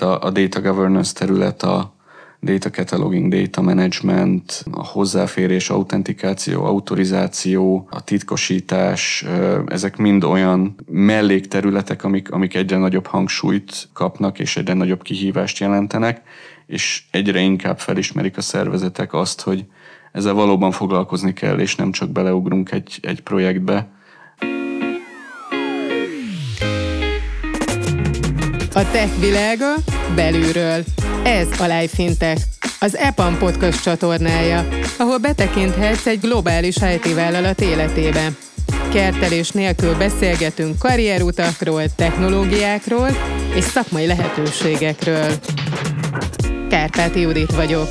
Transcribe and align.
A, 0.00 0.26
a 0.26 0.30
data 0.30 0.60
governance 0.60 1.12
terület, 1.12 1.62
a 1.62 1.94
data 2.40 2.70
cataloging, 2.70 3.32
data 3.32 3.62
management, 3.62 4.64
a 4.70 4.84
hozzáférés, 4.84 5.70
autentikáció, 5.70 6.64
autorizáció, 6.64 7.88
a 7.90 8.04
titkosítás, 8.04 9.24
ezek 9.66 9.96
mind 9.96 10.24
olyan 10.24 10.74
mellékterületek, 10.86 12.04
amik, 12.04 12.30
amik 12.30 12.54
egyre 12.54 12.76
nagyobb 12.76 13.06
hangsúlyt 13.06 13.88
kapnak 13.92 14.38
és 14.38 14.56
egyre 14.56 14.74
nagyobb 14.74 15.02
kihívást 15.02 15.58
jelentenek, 15.58 16.22
és 16.66 17.02
egyre 17.10 17.40
inkább 17.40 17.78
felismerik 17.78 18.36
a 18.36 18.40
szervezetek 18.40 19.12
azt, 19.12 19.40
hogy 19.40 19.64
ezzel 20.12 20.34
valóban 20.34 20.70
foglalkozni 20.70 21.32
kell, 21.32 21.58
és 21.58 21.76
nem 21.76 21.92
csak 21.92 22.10
beleugrunk 22.10 22.72
egy, 22.72 22.98
egy 23.02 23.20
projektbe. 23.20 23.88
A 28.76 28.90
tech 28.90 29.20
világa 29.20 29.74
belülről. 30.14 30.84
Ez 31.24 31.60
a 31.60 31.62
Life 31.62 31.94
Fintech, 31.94 32.42
az 32.80 32.96
EPAM 32.96 33.38
podcast 33.38 33.82
csatornája, 33.82 34.68
ahol 34.98 35.18
betekinthetsz 35.18 36.06
egy 36.06 36.20
globális 36.20 36.76
IT 36.76 37.14
vállalat 37.14 37.60
életébe. 37.60 38.28
Kertelés 38.92 39.50
nélkül 39.50 39.94
beszélgetünk 39.94 40.78
karrierutakról, 40.78 41.82
technológiákról 41.94 43.08
és 43.54 43.64
szakmai 43.64 44.06
lehetőségekről. 44.06 45.32
Kárpáti 46.68 47.20
Judit 47.20 47.54
vagyok. 47.54 47.88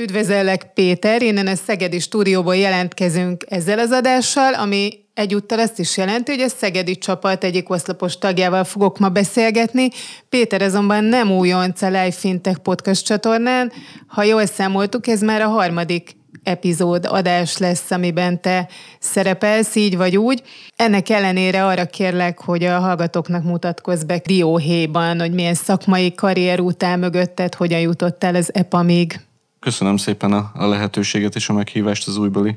Üdvözöllek 0.00 0.72
Péter, 0.74 1.22
innen 1.22 1.46
a 1.46 1.54
Szegedi 1.54 1.98
stúdióból 1.98 2.56
jelentkezünk 2.56 3.44
ezzel 3.48 3.78
az 3.78 3.90
adással, 3.90 4.54
ami 4.54 5.08
egyúttal 5.20 5.58
azt 5.58 5.78
is 5.78 5.96
jelenti, 5.96 6.30
hogy 6.30 6.40
a 6.40 6.48
Szegedi 6.48 6.98
csapat 6.98 7.44
egyik 7.44 7.70
oszlopos 7.70 8.18
tagjával 8.18 8.64
fogok 8.64 8.98
ma 8.98 9.08
beszélgetni. 9.08 9.88
Péter 10.28 10.62
azonban 10.62 11.04
nem 11.04 11.30
újonc 11.32 11.82
a 11.82 11.86
Live 11.86 12.10
Fintech 12.10 12.58
podcast 12.58 13.04
csatornán. 13.04 13.72
Ha 14.06 14.22
jól 14.22 14.46
számoltuk, 14.46 15.06
ez 15.06 15.20
már 15.20 15.40
a 15.40 15.48
harmadik 15.48 16.16
epizód 16.42 17.06
adás 17.08 17.58
lesz, 17.58 17.90
amiben 17.90 18.40
te 18.40 18.68
szerepelsz, 18.98 19.74
így 19.74 19.96
vagy 19.96 20.16
úgy. 20.16 20.42
Ennek 20.76 21.08
ellenére 21.08 21.66
arra 21.66 21.84
kérlek, 21.84 22.40
hogy 22.40 22.64
a 22.64 22.78
hallgatóknak 22.78 23.44
mutatkozz 23.44 24.02
be 24.02 24.22
dióhéjban, 24.24 25.20
hogy 25.20 25.32
milyen 25.32 25.54
szakmai 25.54 26.14
karrier 26.14 26.60
után 26.60 26.98
mögötted, 26.98 27.54
hogyan 27.54 27.80
jutottál 27.80 28.34
az 28.34 28.54
EPA-mig. 28.54 29.20
Köszönöm 29.58 29.96
szépen 29.96 30.32
a 30.32 30.66
lehetőséget 30.66 31.34
és 31.34 31.48
a 31.48 31.52
meghívást 31.52 32.08
az 32.08 32.16
újbeli 32.16 32.56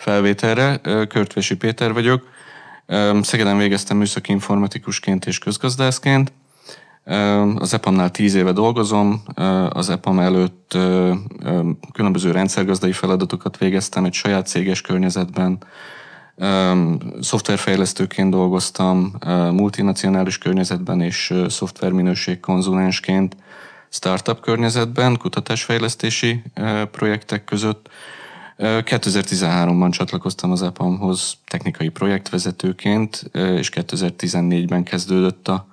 felvételre. 0.00 0.80
Körtvesi 1.08 1.56
Péter 1.56 1.92
vagyok. 1.92 2.28
Szegeden 3.20 3.58
végeztem 3.58 3.96
műszaki 3.96 4.32
informatikusként 4.32 5.26
és 5.26 5.38
közgazdászként. 5.38 6.32
Az 7.54 7.74
EPAM-nál 7.74 8.10
tíz 8.10 8.34
éve 8.34 8.52
dolgozom, 8.52 9.22
az 9.68 9.90
EPAM 9.90 10.18
előtt 10.18 10.78
különböző 11.92 12.30
rendszergazdai 12.30 12.92
feladatokat 12.92 13.58
végeztem 13.58 14.04
egy 14.04 14.12
saját 14.12 14.46
céges 14.46 14.80
környezetben, 14.80 15.58
szoftverfejlesztőként 17.20 18.30
dolgoztam, 18.30 19.12
multinacionális 19.50 20.38
környezetben 20.38 21.00
és 21.00 21.34
szoftverminőség 21.48 22.40
konzulensként, 22.40 23.36
startup 23.88 24.40
környezetben, 24.40 25.16
kutatásfejlesztési 25.16 26.42
projektek 26.90 27.44
között. 27.44 27.88
2013-ban 28.60 29.90
csatlakoztam 29.90 30.50
az 30.50 30.62
EPAM-hoz 30.62 31.36
technikai 31.46 31.88
projektvezetőként, 31.88 33.30
és 33.32 33.70
2014-ben 33.74 34.82
kezdődött 34.82 35.48
a, 35.48 35.66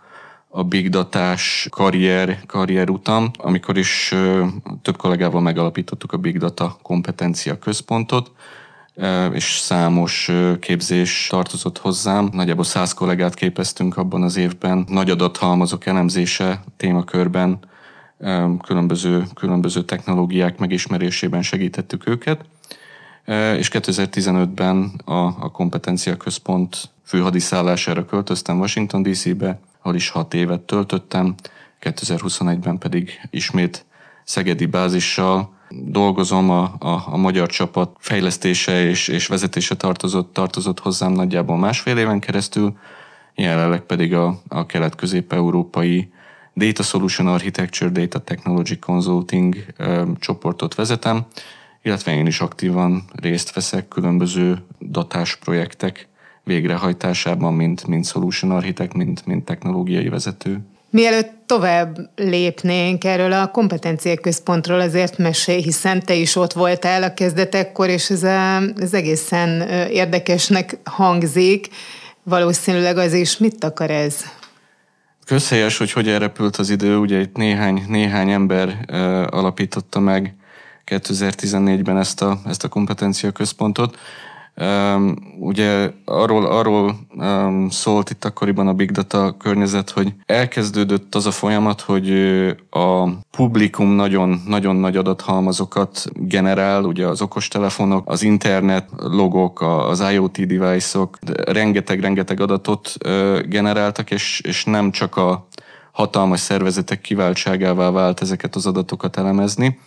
a 0.47 0.63
big 0.63 0.89
datás 0.89 1.67
karrier, 1.71 2.39
karrier 2.45 2.89
utam, 2.89 3.31
amikor 3.37 3.77
is 3.77 4.13
több 4.81 4.97
kollégával 4.97 5.41
megalapítottuk 5.41 6.11
a 6.11 6.17
Big 6.17 6.37
Data 6.37 6.77
kompetencia 6.81 7.59
központot, 7.59 8.31
és 9.31 9.43
számos 9.43 10.31
képzés 10.59 11.27
tartozott 11.29 11.77
hozzám. 11.77 12.29
Nagyjából 12.31 12.63
száz 12.63 12.93
kollégát 12.93 13.33
képeztünk 13.33 13.97
abban 13.97 14.23
az 14.23 14.37
évben. 14.37 14.85
Nagy 14.87 15.09
adathalmazok 15.09 15.85
elemzése 15.85 16.63
témakörben 16.77 17.59
különböző, 18.61 19.23
különböző 19.33 19.83
technológiák 19.83 20.57
megismerésében 20.57 21.41
segítettük 21.41 22.07
őket. 22.07 22.45
És 23.57 23.69
2015-ben 23.73 25.01
a, 25.05 25.13
a 25.15 25.51
kompetencia 25.51 26.17
központ 26.17 26.89
főhadiszállására 27.03 28.05
költöztem 28.05 28.59
Washington 28.59 29.03
DC-be, 29.03 29.59
ahol 29.81 29.95
is 29.95 30.09
hat 30.09 30.33
évet 30.33 30.61
töltöttem, 30.61 31.35
2021-ben 31.81 32.77
pedig 32.77 33.19
ismét 33.29 33.85
szegedi 34.23 34.65
bázissal 34.65 35.55
dolgozom, 35.69 36.49
a, 36.49 36.75
a, 36.79 37.03
a 37.05 37.17
magyar 37.17 37.47
csapat 37.47 37.95
fejlesztése 37.99 38.83
és, 38.83 39.07
és 39.07 39.27
vezetése 39.27 39.75
tartozott, 39.75 40.33
tartozott 40.33 40.79
hozzám 40.79 41.11
nagyjából 41.11 41.57
másfél 41.57 41.97
éven 41.97 42.19
keresztül, 42.19 42.77
jelenleg 43.35 43.81
pedig 43.81 44.13
a, 44.13 44.41
a 44.47 44.65
kelet-közép-európai 44.65 46.11
Data 46.53 46.83
Solution 46.83 47.27
Architecture, 47.27 47.89
Data 47.89 48.19
Technology 48.19 48.79
Consulting 48.79 49.55
csoportot 50.19 50.75
vezetem, 50.75 51.25
illetve 51.87 52.13
én 52.13 52.25
is 52.25 52.39
aktívan 52.39 53.03
részt 53.15 53.53
veszek 53.53 53.87
különböző 53.87 54.57
datás 54.79 55.35
projektek 55.35 56.07
végrehajtásában, 56.43 57.53
mint, 57.53 57.87
mint 57.87 58.05
solution 58.05 58.51
architect, 58.51 58.93
mint, 58.93 59.25
mint 59.25 59.45
technológiai 59.45 60.09
vezető. 60.09 60.59
Mielőtt 60.89 61.31
tovább 61.45 61.97
lépnénk 62.15 63.03
erről 63.03 63.33
a 63.33 63.51
kompetenciák 63.51 64.19
központról, 64.19 64.79
azért 64.79 65.17
mesélj, 65.17 65.61
hiszen 65.61 66.03
te 66.05 66.13
is 66.13 66.35
ott 66.35 66.53
voltál 66.53 67.03
a 67.03 67.13
kezdetekkor, 67.13 67.89
és 67.89 68.09
ez, 68.09 68.23
a, 68.23 68.61
ez 68.77 68.93
egészen 68.93 69.61
érdekesnek 69.89 70.77
hangzik. 70.83 71.67
Valószínűleg 72.23 72.97
az 72.97 73.13
is 73.13 73.37
mit 73.37 73.63
akar 73.63 73.91
ez? 73.91 74.15
Közhelyes, 75.25 75.77
hogy 75.77 75.91
hogy 75.91 76.07
elrepült 76.07 76.55
az 76.55 76.69
idő, 76.69 76.97
ugye 76.97 77.19
itt 77.19 77.35
néhány, 77.35 77.83
néhány 77.87 78.29
ember 78.29 78.67
uh, 78.67 78.97
alapította 79.29 79.99
meg 79.99 80.35
2014-ben 80.87 81.97
ezt 81.97 82.21
a, 82.21 82.39
ezt 82.45 82.63
a 82.63 82.67
kompetencia 82.67 83.31
központot. 83.31 83.97
Ugye 85.39 85.91
arról, 86.05 86.45
arról 86.45 86.95
szólt 87.69 88.09
itt 88.09 88.25
akkoriban 88.25 88.67
a 88.67 88.73
Big 88.73 88.91
Data 88.91 89.35
környezet, 89.37 89.89
hogy 89.89 90.13
elkezdődött 90.25 91.15
az 91.15 91.25
a 91.25 91.31
folyamat, 91.31 91.81
hogy 91.81 92.11
a 92.69 93.09
publikum 93.31 93.89
nagyon, 93.89 94.41
nagyon 94.47 94.75
nagy 94.75 94.97
adathalmazokat 94.97 96.05
generál, 96.13 96.83
ugye 96.83 97.07
az 97.07 97.21
okostelefonok, 97.21 98.09
az 98.09 98.23
internet 98.23 98.89
logok, 98.97 99.61
az 99.61 100.03
IoT 100.11 100.45
device-ok, 100.45 101.17
rengeteg-rengeteg 101.45 102.39
adatot 102.39 102.93
generáltak, 103.45 104.11
és, 104.11 104.41
és 104.43 104.65
nem 104.65 104.91
csak 104.91 105.17
a 105.17 105.47
hatalmas 105.91 106.39
szervezetek 106.39 107.01
kiváltságává 107.01 107.89
vált 107.89 108.21
ezeket 108.21 108.55
az 108.55 108.65
adatokat 108.65 109.17
elemezni, 109.17 109.79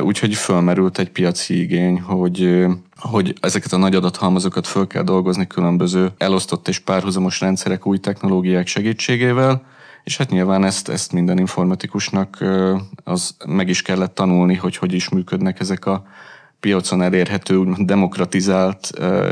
úgyhogy 0.00 0.34
fölmerült 0.34 0.98
egy 0.98 1.10
piaci 1.10 1.60
igény, 1.60 2.00
hogy, 2.00 2.66
hogy 2.98 3.34
ezeket 3.40 3.72
a 3.72 3.76
nagy 3.76 3.94
adathalmazokat 3.94 4.66
föl 4.66 4.86
kell 4.86 5.02
dolgozni 5.02 5.46
különböző 5.46 6.12
elosztott 6.18 6.68
és 6.68 6.78
párhuzamos 6.78 7.40
rendszerek 7.40 7.86
új 7.86 7.98
technológiák 7.98 8.66
segítségével, 8.66 9.62
és 10.04 10.16
hát 10.16 10.30
nyilván 10.30 10.64
ezt, 10.64 10.88
ezt 10.88 11.12
minden 11.12 11.38
informatikusnak 11.38 12.44
az 13.04 13.36
meg 13.46 13.68
is 13.68 13.82
kellett 13.82 14.14
tanulni, 14.14 14.54
hogy 14.54 14.76
hogy 14.76 14.92
is 14.92 15.08
működnek 15.08 15.60
ezek 15.60 15.86
a 15.86 16.04
piacon 16.60 17.02
elérhető, 17.02 17.74
demokratizált 17.78 18.90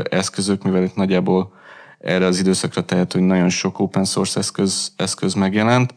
eszközök, 0.09 0.63
mivel 0.63 0.83
itt 0.83 0.95
nagyjából 0.95 1.53
erre 1.99 2.25
az 2.25 2.39
időszakra 2.39 2.85
tehető, 2.85 3.19
hogy 3.19 3.27
nagyon 3.27 3.49
sok 3.49 3.79
open 3.79 4.05
source 4.05 4.39
eszköz, 4.39 4.91
eszköz 4.95 5.33
megjelent, 5.33 5.93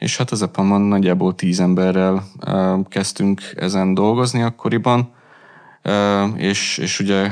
és 0.00 0.16
hát 0.16 0.30
az 0.30 0.42
EPAM-on 0.42 0.80
nagyjából 0.80 1.34
tíz 1.34 1.60
emberrel 1.60 2.22
kezdtünk 2.88 3.40
ezen 3.56 3.94
dolgozni 3.94 4.42
akkoriban, 4.42 5.12
és, 6.36 6.78
és 6.78 7.00
ugye 7.00 7.30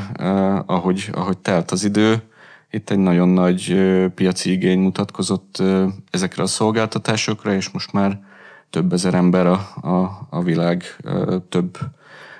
ahogy, 0.66 1.10
ahogy 1.12 1.38
telt 1.38 1.70
az 1.70 1.84
idő, 1.84 2.22
itt 2.70 2.90
egy 2.90 2.98
nagyon 2.98 3.28
nagy 3.28 3.76
piaci 4.14 4.50
igény 4.50 4.78
mutatkozott 4.78 5.62
ezekre 6.10 6.42
a 6.42 6.46
szolgáltatásokra, 6.46 7.54
és 7.54 7.70
most 7.70 7.92
már 7.92 8.20
több 8.70 8.92
ezer 8.92 9.14
ember 9.14 9.46
a, 9.46 9.68
a, 9.82 10.26
a 10.30 10.42
világ 10.42 10.84
több, 11.48 11.78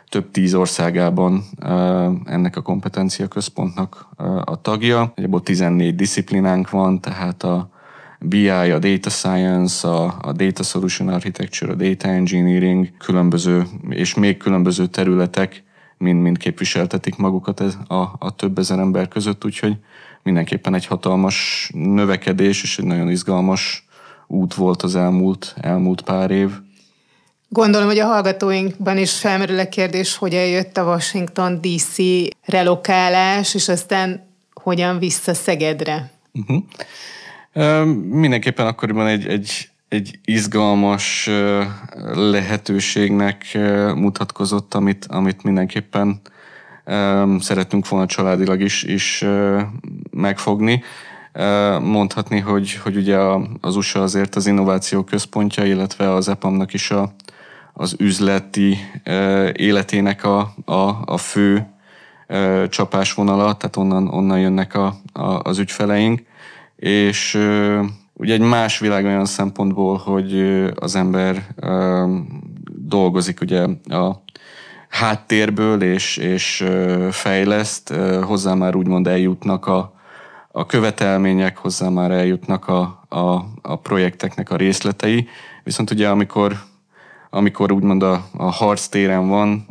több 0.08 0.30
tíz 0.30 0.54
országában 0.54 1.44
ennek 2.24 2.56
a 2.56 2.62
kompetencia 2.62 3.28
központnak 3.28 4.08
a 4.44 4.60
tagja. 4.60 5.12
Egyébként 5.14 5.44
14 5.44 5.94
disziplinánk 5.94 6.70
van, 6.70 7.00
tehát 7.00 7.42
a, 7.42 7.76
BI, 8.20 8.48
a 8.48 8.78
Data 8.78 9.10
Science, 9.10 9.88
a, 9.88 10.18
a 10.20 10.32
Data 10.32 10.62
Solution 10.62 11.08
Architecture, 11.08 11.72
a 11.72 11.74
Data 11.74 12.08
Engineering, 12.08 12.96
különböző, 12.98 13.66
és 13.88 14.14
még 14.14 14.36
különböző 14.36 14.86
területek 14.86 15.62
mind, 15.98 16.22
mind 16.22 16.38
képviseltetik 16.38 17.16
magukat 17.16 17.60
a, 17.60 18.16
a 18.18 18.34
több 18.36 18.58
ezer 18.58 18.78
ember 18.78 19.08
között, 19.08 19.44
úgyhogy 19.44 19.76
mindenképpen 20.22 20.74
egy 20.74 20.86
hatalmas 20.86 21.70
növekedés 21.74 22.62
és 22.62 22.78
egy 22.78 22.84
nagyon 22.84 23.10
izgalmas 23.10 23.86
út 24.26 24.54
volt 24.54 24.82
az 24.82 24.96
elmúlt, 24.96 25.54
elmúlt 25.60 26.00
pár 26.00 26.30
év. 26.30 26.50
Gondolom, 27.48 27.86
hogy 27.86 27.98
a 27.98 28.06
hallgatóinkban 28.06 28.98
is 28.98 29.18
felmerül 29.18 29.58
a 29.58 29.68
kérdés, 29.68 30.16
hogy 30.16 30.34
eljött 30.34 30.76
a 30.76 30.84
Washington 30.84 31.60
DC 31.60 31.96
relokálás, 32.44 33.54
és 33.54 33.68
aztán 33.68 34.28
hogyan 34.52 34.98
vissza 34.98 35.34
Szegedre. 35.34 36.10
Uh-huh. 36.32 36.62
Mindenképpen 38.10 38.66
akkoriban 38.66 39.06
egy, 39.06 39.26
egy, 39.26 39.70
egy 39.88 40.18
izgalmas 40.24 41.30
lehetőségnek 42.14 43.58
mutatkozott, 43.94 44.74
amit, 44.74 45.06
amit 45.08 45.42
mindenképpen 45.42 46.20
szeretünk 47.40 47.88
volna 47.88 48.06
családilag 48.06 48.60
is, 48.60 48.82
is 48.82 49.24
megfogni. 50.10 50.82
Mondhatni, 51.80 52.38
hogy, 52.38 52.74
hogy 52.74 52.96
ugye 52.96 53.18
az 53.60 53.76
USA 53.76 54.02
azért 54.02 54.34
az 54.34 54.46
innováció 54.46 55.04
központja, 55.04 55.64
illetve 55.64 56.12
az 56.12 56.28
EPAM-nak 56.28 56.72
is 56.72 56.90
a, 56.90 57.14
az 57.72 57.94
üzleti 57.98 58.76
életének 59.52 60.24
a, 60.24 60.54
a, 60.64 60.96
a 61.04 61.16
fő 61.16 61.66
csapásvonala, 62.68 63.56
tehát 63.56 63.76
onnan, 63.76 64.08
onnan 64.08 64.40
jönnek 64.40 64.74
a, 64.74 64.94
a, 65.12 65.22
az 65.22 65.58
ügyfeleink, 65.58 66.22
és 66.78 67.38
ugye 68.12 68.32
egy 68.32 68.40
más 68.40 68.78
világ 68.78 69.04
olyan 69.04 69.24
szempontból, 69.24 69.96
hogy 69.96 70.40
az 70.74 70.94
ember 70.94 71.46
dolgozik 72.66 73.40
ugye 73.40 73.66
a 73.88 74.22
háttérből 74.88 75.82
és, 75.82 76.16
és 76.16 76.64
fejleszt, 77.10 77.94
hozzá 78.22 78.54
már 78.54 78.74
úgymond 78.74 79.06
eljutnak 79.06 79.66
a, 79.66 79.94
a 80.52 80.66
követelmények, 80.66 81.56
hozzá 81.56 81.88
már 81.88 82.10
eljutnak 82.10 82.68
a, 82.68 83.04
a, 83.08 83.44
a 83.62 83.76
projekteknek 83.82 84.50
a 84.50 84.56
részletei, 84.56 85.28
viszont 85.64 85.90
ugye 85.90 86.08
amikor 86.08 86.56
amikor 87.30 87.72
úgymond 87.72 88.02
a, 88.02 88.24
a 88.36 88.50
harctéren 88.50 89.28
van, 89.28 89.66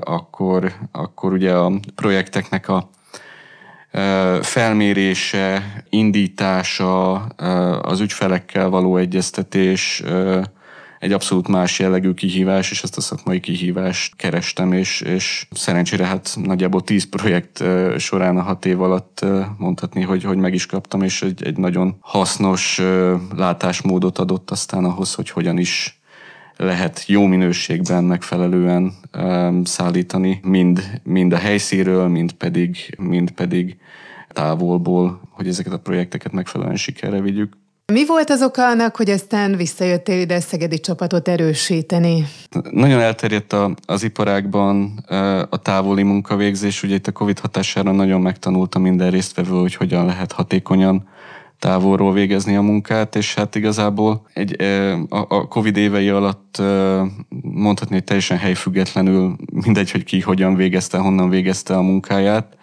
akkor, 0.00 0.72
akkor 0.92 1.32
ugye 1.32 1.54
a 1.54 1.72
projekteknek 1.94 2.68
a 2.68 2.88
felmérése, 4.40 5.82
indítása, 5.90 7.14
az 7.80 8.00
ügyfelekkel 8.00 8.68
való 8.68 8.96
egyeztetés 8.96 10.02
egy 10.98 11.12
abszolút 11.12 11.48
más 11.48 11.78
jellegű 11.78 12.12
kihívás, 12.12 12.70
és 12.70 12.82
ezt 12.82 12.96
a 12.96 13.00
szakmai 13.00 13.40
kihívást 13.40 14.16
kerestem, 14.16 14.72
és, 14.72 15.00
és 15.00 15.46
szerencsére 15.50 16.04
hát 16.04 16.36
nagyjából 16.42 16.82
tíz 16.82 17.08
projekt 17.08 17.64
során 17.98 18.36
a 18.36 18.42
hat 18.42 18.66
év 18.66 18.82
alatt 18.82 19.24
mondhatni, 19.58 20.02
hogy, 20.02 20.22
hogy 20.22 20.36
meg 20.36 20.54
is 20.54 20.66
kaptam, 20.66 21.02
és 21.02 21.22
egy, 21.22 21.42
egy 21.42 21.56
nagyon 21.56 21.96
hasznos 22.00 22.80
látásmódot 23.36 24.18
adott 24.18 24.50
aztán 24.50 24.84
ahhoz, 24.84 25.14
hogy 25.14 25.30
hogyan 25.30 25.58
is 25.58 26.00
lehet 26.56 27.04
jó 27.06 27.26
minőségben 27.26 28.04
megfelelően 28.04 28.92
um, 29.18 29.64
szállítani, 29.64 30.40
mind, 30.42 31.00
mind 31.02 31.32
a 31.32 31.36
helyszíről, 31.36 32.08
mind 32.08 32.32
pedig, 32.32 32.94
mind 32.98 33.30
pedig 33.30 33.76
távolból, 34.28 35.20
hogy 35.30 35.48
ezeket 35.48 35.72
a 35.72 35.78
projekteket 35.78 36.32
megfelelően 36.32 36.76
sikerre 36.76 37.20
vigyük. 37.20 37.52
Mi 37.92 38.06
volt 38.06 38.30
az 38.30 38.42
oka 38.42 38.68
annak, 38.68 38.96
hogy 38.96 39.10
aztán 39.10 39.56
visszajöttél 39.56 40.20
ide 40.20 40.34
a 40.34 40.40
szegedi 40.40 40.80
csapatot 40.80 41.28
erősíteni? 41.28 42.24
Nagyon 42.70 43.00
elterjedt 43.00 43.52
a, 43.52 43.74
az 43.86 44.02
iparágban 44.02 45.04
a 45.50 45.56
távoli 45.56 46.02
munkavégzés. 46.02 46.82
Ugye 46.82 46.94
itt 46.94 47.06
a 47.06 47.12
Covid 47.12 47.38
hatására 47.38 47.92
nagyon 47.92 48.20
megtanulta 48.20 48.78
minden 48.78 49.10
résztvevő, 49.10 49.60
hogy 49.60 49.74
hogyan 49.74 50.06
lehet 50.06 50.32
hatékonyan 50.32 51.08
távolról 51.58 52.12
végezni 52.12 52.56
a 52.56 52.62
munkát, 52.62 53.16
és 53.16 53.34
hát 53.34 53.54
igazából 53.54 54.26
egy, 54.32 54.62
a 55.08 55.48
Covid 55.48 55.76
évei 55.76 56.08
alatt 56.08 56.62
mondhatni, 57.42 57.94
hogy 57.94 58.04
teljesen 58.04 58.38
helyfüggetlenül, 58.38 59.36
mindegy, 59.52 59.90
hogy 59.90 60.04
ki 60.04 60.20
hogyan 60.20 60.54
végezte, 60.54 60.98
honnan 60.98 61.28
végezte 61.28 61.76
a 61.76 61.82
munkáját, 61.82 62.56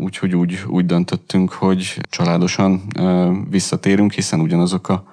úgyhogy 0.00 0.34
úgy, 0.34 0.62
úgy 0.66 0.86
döntöttünk, 0.86 1.52
hogy 1.52 2.00
családosan 2.10 2.82
visszatérünk, 3.50 4.12
hiszen 4.12 4.40
ugyanazok 4.40 4.88
a 4.88 5.04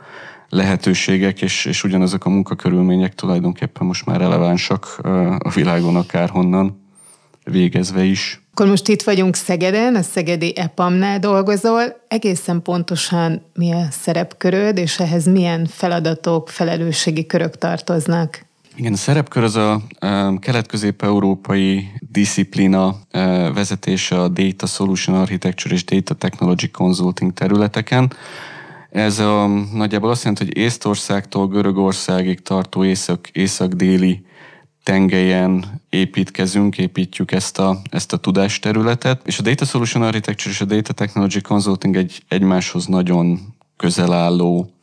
lehetőségek 0.50 1.42
és, 1.42 1.66
és 1.66 1.84
ugyanazok 1.84 2.26
a 2.26 2.30
munkakörülmények 2.30 3.16
tulajdonképpen 3.16 3.88
most 3.88 4.06
már 4.06 4.20
relevánsak 4.20 5.00
a 5.40 5.50
világon 5.50 5.96
akárhonnan 5.96 6.82
végezve 7.44 8.04
is. 8.04 8.42
Akkor 8.52 8.68
most 8.68 8.88
itt 8.88 9.02
vagyunk 9.02 9.36
Szegeden, 9.36 9.96
a 9.96 10.02
Szegedi 10.02 10.58
EPAM-nál 10.58 11.20
dolgozol. 11.20 11.84
Egészen 12.08 12.62
pontosan 12.62 13.42
mi 13.54 13.72
a 13.72 13.86
szerepköröd, 13.92 14.78
és 14.78 15.00
ehhez 15.00 15.26
milyen 15.26 15.66
feladatok, 15.66 16.50
felelősségi 16.50 17.26
körök 17.26 17.58
tartoznak? 17.58 18.46
Igen, 18.76 18.94
a 18.94 18.96
szerepkör 18.96 19.44
az 19.44 19.56
a 19.56 19.82
kelet-közép-európai 20.40 21.88
disziplina 22.00 22.96
vezetése 23.54 24.22
a 24.22 24.28
Data 24.28 24.66
Solution 24.66 25.16
Architecture 25.16 25.74
és 25.74 25.84
Data 25.84 26.14
Technology 26.14 26.72
Consulting 26.72 27.34
területeken. 27.34 28.14
Ez 28.90 29.20
a, 29.20 29.48
nagyjából 29.74 30.10
azt 30.10 30.24
jelenti, 30.24 30.46
hogy 30.46 30.58
Észtországtól 30.58 31.48
Görögországig 31.48 32.42
tartó 32.42 32.84
észak, 32.84 33.28
észak-déli 33.32 34.26
tengelyen 34.83 35.81
építkezünk, 35.89 36.78
építjük 36.78 37.31
ezt 37.31 37.60
a, 37.60 37.78
ezt 37.89 38.13
a 38.13 38.18
tudásterületet, 38.18 39.22
és 39.25 39.39
a 39.39 39.42
Data 39.42 39.66
Solution 39.66 40.04
Architecture 40.04 40.54
és 40.54 40.62
a 40.62 40.66
Data 40.66 40.94
Technology 40.94 41.42
Consulting 41.42 41.95
egy 41.95 42.24
egymáshoz 42.28 42.86
nagyon 42.86 43.39
közel 43.78 44.13
álló 44.13 44.74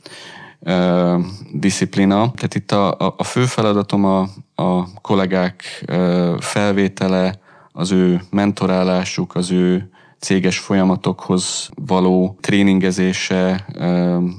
uh, 0.58 1.24
disziplina. 1.52 2.30
Tehát 2.30 2.54
itt 2.54 2.72
a, 2.72 3.14
a, 3.16 3.24
fő 3.24 3.44
feladatom 3.44 4.04
a, 4.04 4.28
a 4.54 5.00
kollégák 5.00 5.84
uh, 5.88 6.40
felvétele, 6.40 7.40
az 7.72 7.90
ő 7.90 8.22
mentorálásuk, 8.30 9.34
az 9.34 9.50
ő 9.50 9.90
céges 10.18 10.58
folyamatokhoz 10.58 11.70
való 11.86 12.36
tréningezése, 12.40 13.66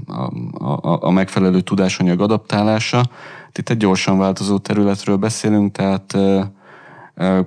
a, 0.08 0.22
a, 0.66 0.98
a 1.02 1.12
megfelelő 1.12 1.62
tudásanyag 1.62 2.22
adaptálása, 2.22 3.10
itt 3.58 3.70
egy 3.70 3.78
gyorsan 3.78 4.18
változó 4.18 4.58
területről 4.58 5.18
beszélünk, 5.18 5.72
tehát 5.72 6.18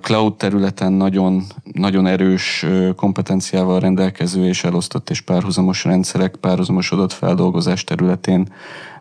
cloud 0.00 0.36
területen 0.36 0.92
nagyon, 0.92 1.42
nagyon 1.72 2.06
erős 2.06 2.66
kompetenciával 2.96 3.80
rendelkező 3.80 4.46
és 4.46 4.64
elosztott 4.64 5.10
és 5.10 5.20
párhuzamos 5.20 5.84
rendszerek, 5.84 6.36
párhuzamos 6.36 6.92
adatfeldolgozás 6.92 7.84
területén 7.84 8.52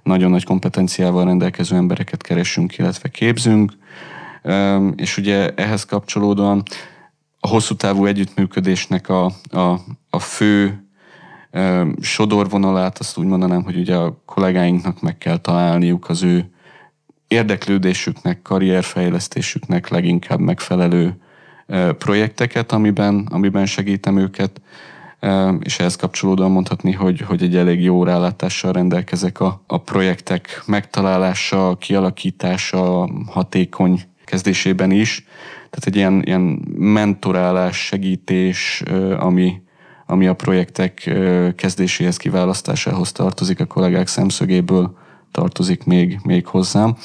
nagyon 0.04 0.32
nagy 0.32 0.44
kompetenciával 0.44 1.26
rendelkező 1.26 1.76
embereket 1.76 2.22
keresünk, 2.22 2.78
illetve 2.78 3.10
képzünk. 3.10 3.72
És 4.96 5.18
ugye 5.18 5.50
ehhez 5.50 5.86
kapcsolódóan 5.86 6.64
a 7.40 7.48
hosszú 7.48 7.76
távú 7.76 8.06
együttműködésnek 8.06 9.10
a, 9.10 9.26
a, 9.50 9.80
a 10.10 10.20
fő 10.20 10.86
sodorvonalát, 12.02 12.98
azt 12.98 13.18
úgy 13.18 13.26
mondanám, 13.26 13.64
hogy 13.64 13.78
ugye 13.78 13.96
a 13.96 14.22
kollégáinknak 14.26 15.02
meg 15.02 15.18
kell 15.18 15.38
találniuk 15.38 16.10
az 16.10 16.24
ő 16.24 16.52
érdeklődésüknek, 17.32 18.42
karrierfejlesztésüknek 18.42 19.88
leginkább 19.88 20.40
megfelelő 20.40 21.18
projekteket, 21.98 22.72
amiben, 22.72 23.28
amiben 23.30 23.66
segítem 23.66 24.18
őket, 24.18 24.62
és 25.60 25.80
ehhez 25.80 25.96
kapcsolódóan 25.96 26.52
mondhatni, 26.52 26.92
hogy, 26.92 27.22
hogy 27.22 27.44
egy 27.44 27.56
elég 27.56 27.82
jó 27.82 28.04
rálátással 28.04 28.72
rendelkezek 28.72 29.40
a, 29.40 29.64
a 29.68 29.78
projektek 29.78 30.64
megtalálása, 30.66 31.78
kialakítása, 31.80 33.10
hatékony 33.28 34.02
kezdésében 34.26 34.92
is. 34.92 35.26
Tehát 35.70 35.86
egy 35.86 35.96
ilyen, 35.96 36.22
ilyen 36.26 36.42
mentorálás, 36.78 37.86
segítés, 37.86 38.84
ami, 39.20 39.62
ami 40.06 40.28
a 40.28 40.34
projektek 40.34 41.18
kezdéséhez, 41.56 42.18
kiválasztásához 42.18 43.12
tartozik 43.12 43.60
a 43.60 43.66
kollégák 43.66 44.08
szemszögéből, 44.08 45.00
tartozik 45.32 45.84
még, 45.84 46.20
még 46.24 46.46
hozzám. 46.46 46.96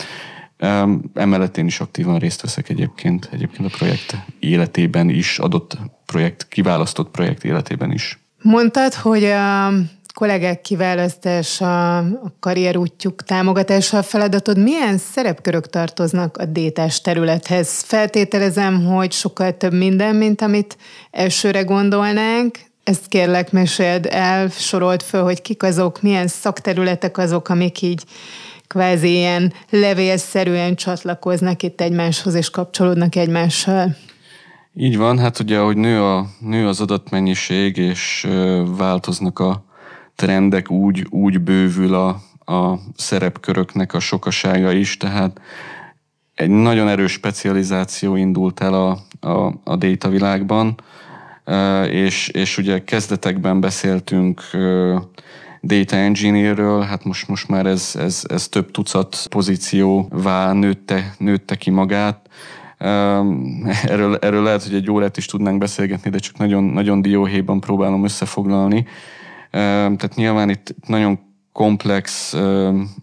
Emellett 1.15 1.57
én 1.57 1.67
is 1.67 1.81
aktívan 1.81 2.19
részt 2.19 2.43
veszek 2.43 2.69
egyébként, 2.69 3.29
egyébként 3.33 3.73
a 3.73 3.77
projekt 3.77 4.17
életében 4.39 5.09
is, 5.09 5.39
adott 5.39 5.79
projekt, 6.07 6.49
kiválasztott 6.49 7.11
projekt 7.11 7.45
életében 7.45 7.93
is. 7.93 8.19
Mondtad, 8.43 8.95
hogy 8.95 9.25
a 9.25 9.73
kollégák 10.15 10.61
kiválasztása, 10.61 11.97
a 11.99 12.37
karrierútjuk 12.41 13.23
támogatása 13.23 13.99
a 13.99 14.03
feladatod. 14.03 14.59
Milyen 14.59 14.99
szerepkörök 14.99 15.67
tartoznak 15.67 16.37
a 16.37 16.45
détás 16.45 17.01
területhez? 17.01 17.83
Feltételezem, 17.83 18.85
hogy 18.85 19.13
sokkal 19.13 19.57
több 19.57 19.73
minden, 19.73 20.17
mint 20.17 20.43
amit 20.43 20.77
elsőre 21.11 21.63
gondolnánk. 21.63 22.59
Ezt 22.87 23.09
kérlek, 23.09 23.53
meséld 23.53 24.07
el, 24.11 24.49
sorolt 24.49 25.03
föl, 25.03 25.23
hogy 25.23 25.43
kik 25.43 25.63
azok, 25.63 26.03
milyen 26.03 26.27
szakterületek 26.27 27.19
azok, 27.19 27.49
amik 27.49 27.83
így 27.83 28.05
kvázi 28.67 29.11
ilyen 29.11 29.53
levélszerűen 29.71 30.75
csatlakoznak 30.75 31.63
itt 31.63 31.81
egymáshoz 31.81 32.35
és 32.35 32.51
kapcsolódnak 32.51 33.15
egymással. 33.15 33.97
Így 34.75 34.97
van, 34.97 35.19
hát 35.19 35.39
ugye, 35.39 35.59
ahogy 35.59 35.77
nő, 35.77 36.03
a, 36.03 36.27
nő 36.41 36.67
az 36.67 36.81
adatmennyiség, 36.81 37.77
és 37.77 38.27
változnak 38.77 39.39
a 39.39 39.65
trendek 40.15 40.71
úgy, 40.71 41.07
úgy 41.11 41.41
bővül 41.41 41.95
a, 41.95 42.09
a 42.53 42.79
szerepköröknek 42.97 43.95
a 43.95 44.01
sokasága 44.01 44.73
is, 44.73 44.97
tehát 44.97 45.41
egy 46.35 46.51
nagyon 46.51 46.89
erős 46.89 47.13
specializáció 47.13 48.17
indult 48.17 48.61
el 48.61 48.75
a, 48.75 48.99
a, 49.29 49.55
a 49.65 49.77
data 49.77 50.09
világban, 50.09 50.75
és, 51.91 52.29
és 52.29 52.59
ugye 52.59 52.85
kezdetekben 52.85 53.61
beszéltünk 53.61 54.43
data 55.63 55.97
engineerről, 55.97 56.83
hát 56.83 57.05
most, 57.05 57.29
most 57.29 57.49
már 57.49 57.67
ez, 57.67 57.95
ez, 57.99 58.23
ez 58.29 58.49
több 58.49 58.71
tucat 58.71 59.27
pozícióvá 59.31 60.53
nőtte, 60.53 61.15
nőtte 61.19 61.55
ki 61.55 61.71
magát. 61.71 62.29
Erről, 62.79 64.17
erről 64.17 64.43
lehet, 64.43 64.63
hogy 64.63 64.75
egy 64.75 64.91
órát 64.91 65.17
is 65.17 65.27
tudnánk 65.27 65.59
beszélgetni, 65.59 66.11
de 66.11 66.19
csak 66.19 66.39
nagyon, 66.39 66.65
nagyon 66.65 67.03
dióhéjban 67.03 67.61
próbálom 67.61 68.05
összefoglalni. 68.05 68.87
Tehát 69.51 70.15
nyilván 70.15 70.49
itt 70.51 70.75
nagyon 70.87 71.19
komplex 71.57 72.35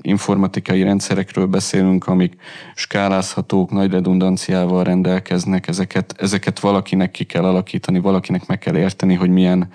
informatikai 0.01 0.83
rendszerekről 0.83 1.45
beszélünk, 1.45 2.07
amik 2.07 2.33
skálázhatók, 2.75 3.71
nagy 3.71 3.91
redundanciával 3.91 4.83
rendelkeznek, 4.83 5.67
ezeket, 5.67 6.15
ezeket 6.17 6.59
valakinek 6.59 7.11
ki 7.11 7.23
kell 7.23 7.43
alakítani, 7.43 7.99
valakinek 7.99 8.47
meg 8.47 8.59
kell 8.59 8.77
érteni, 8.77 9.13
hogy 9.13 9.29
milyen 9.29 9.69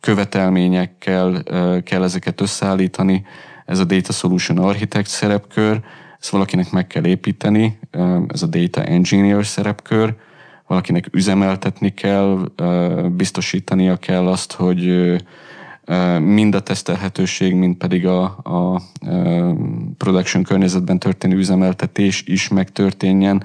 követelményekkel 0.00 1.42
kell 1.84 2.02
ezeket 2.02 2.40
összeállítani. 2.40 3.24
Ez 3.66 3.78
a 3.78 3.84
Data 3.84 4.12
Solution 4.12 4.58
Architect 4.58 5.08
szerepkör, 5.08 5.80
ezt 6.20 6.30
valakinek 6.30 6.70
meg 6.70 6.86
kell 6.86 7.06
építeni, 7.06 7.78
ez 8.28 8.42
a 8.42 8.46
Data 8.46 8.84
Engineer 8.84 9.46
szerepkör, 9.46 10.14
valakinek 10.66 11.06
üzemeltetni 11.10 11.94
kell, 11.94 12.38
biztosítania 13.16 13.96
kell 13.96 14.26
azt, 14.26 14.52
hogy 14.52 14.86
mind 16.18 16.54
a 16.54 16.60
tesztelhetőség, 16.60 17.54
mind 17.54 17.76
pedig 17.76 18.06
a, 18.06 18.22
a 18.24 18.82
production 19.96 20.42
környezetben 20.42 20.98
történő 20.98 21.36
üzemeltetés 21.36 22.22
is 22.26 22.48
megtörténjen 22.48 23.44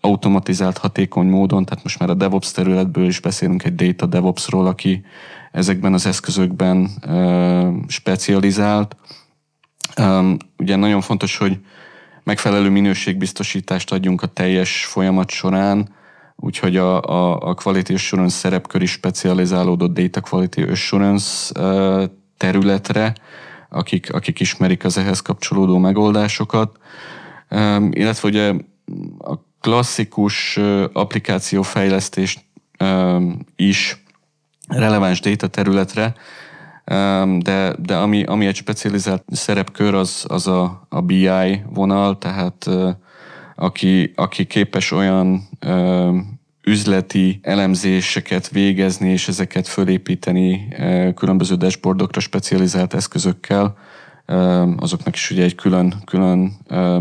automatizált, 0.00 0.78
hatékony 0.78 1.26
módon, 1.26 1.64
tehát 1.64 1.84
most 1.84 1.98
már 1.98 2.10
a 2.10 2.14
DevOps 2.14 2.52
területből 2.52 3.06
is 3.06 3.20
beszélünk 3.20 3.64
egy 3.64 3.74
Data 3.74 4.06
DevOpsról, 4.06 4.66
aki 4.66 5.04
ezekben 5.52 5.92
az 5.92 6.06
eszközökben 6.06 6.88
specializált. 7.86 8.96
Ugye 10.56 10.76
nagyon 10.76 11.00
fontos, 11.00 11.36
hogy 11.36 11.58
megfelelő 12.24 12.68
minőségbiztosítást 12.68 13.92
adjunk 13.92 14.22
a 14.22 14.26
teljes 14.26 14.84
folyamat 14.84 15.30
során, 15.30 15.88
úgyhogy 16.40 16.76
a, 16.76 17.02
a, 17.02 17.48
a 17.48 17.54
Quality 17.54 17.92
Assurance 17.92 18.34
szerepkör 18.34 18.82
is 18.82 18.90
specializálódott 18.90 19.94
Data 19.94 20.20
Quality 20.20 20.60
Assurance 20.60 21.52
területre, 22.36 23.14
akik, 23.68 24.12
akik 24.12 24.40
ismerik 24.40 24.84
az 24.84 24.98
ehhez 24.98 25.20
kapcsolódó 25.20 25.78
megoldásokat, 25.78 26.78
illetve 27.90 28.28
ugye 28.28 28.54
a 29.18 29.34
klasszikus 29.60 30.58
applikációfejlesztés 30.92 32.48
is 33.56 34.04
releváns 34.68 35.20
data 35.20 35.46
területre, 35.46 36.14
de, 37.38 37.74
de 37.78 37.96
ami, 37.96 38.24
ami 38.24 38.46
egy 38.46 38.56
specializált 38.56 39.24
szerepkör, 39.30 39.94
az, 39.94 40.24
az 40.28 40.46
a, 40.46 40.86
a 40.88 41.00
BI 41.00 41.62
vonal, 41.72 42.18
tehát 42.18 42.68
aki, 43.54 44.12
aki 44.16 44.46
képes 44.46 44.90
olyan 44.90 45.47
üzleti 46.62 47.38
elemzéseket 47.42 48.48
végezni, 48.48 49.08
és 49.08 49.28
ezeket 49.28 49.68
fölépíteni 49.68 50.68
különböző 51.14 51.54
dashboardokra 51.54 52.20
specializált 52.20 52.94
eszközökkel, 52.94 53.76
azoknak 54.76 55.14
is 55.14 55.30
ugye 55.30 55.42
egy 55.42 55.54
külön, 55.54 55.94
külön 56.04 56.52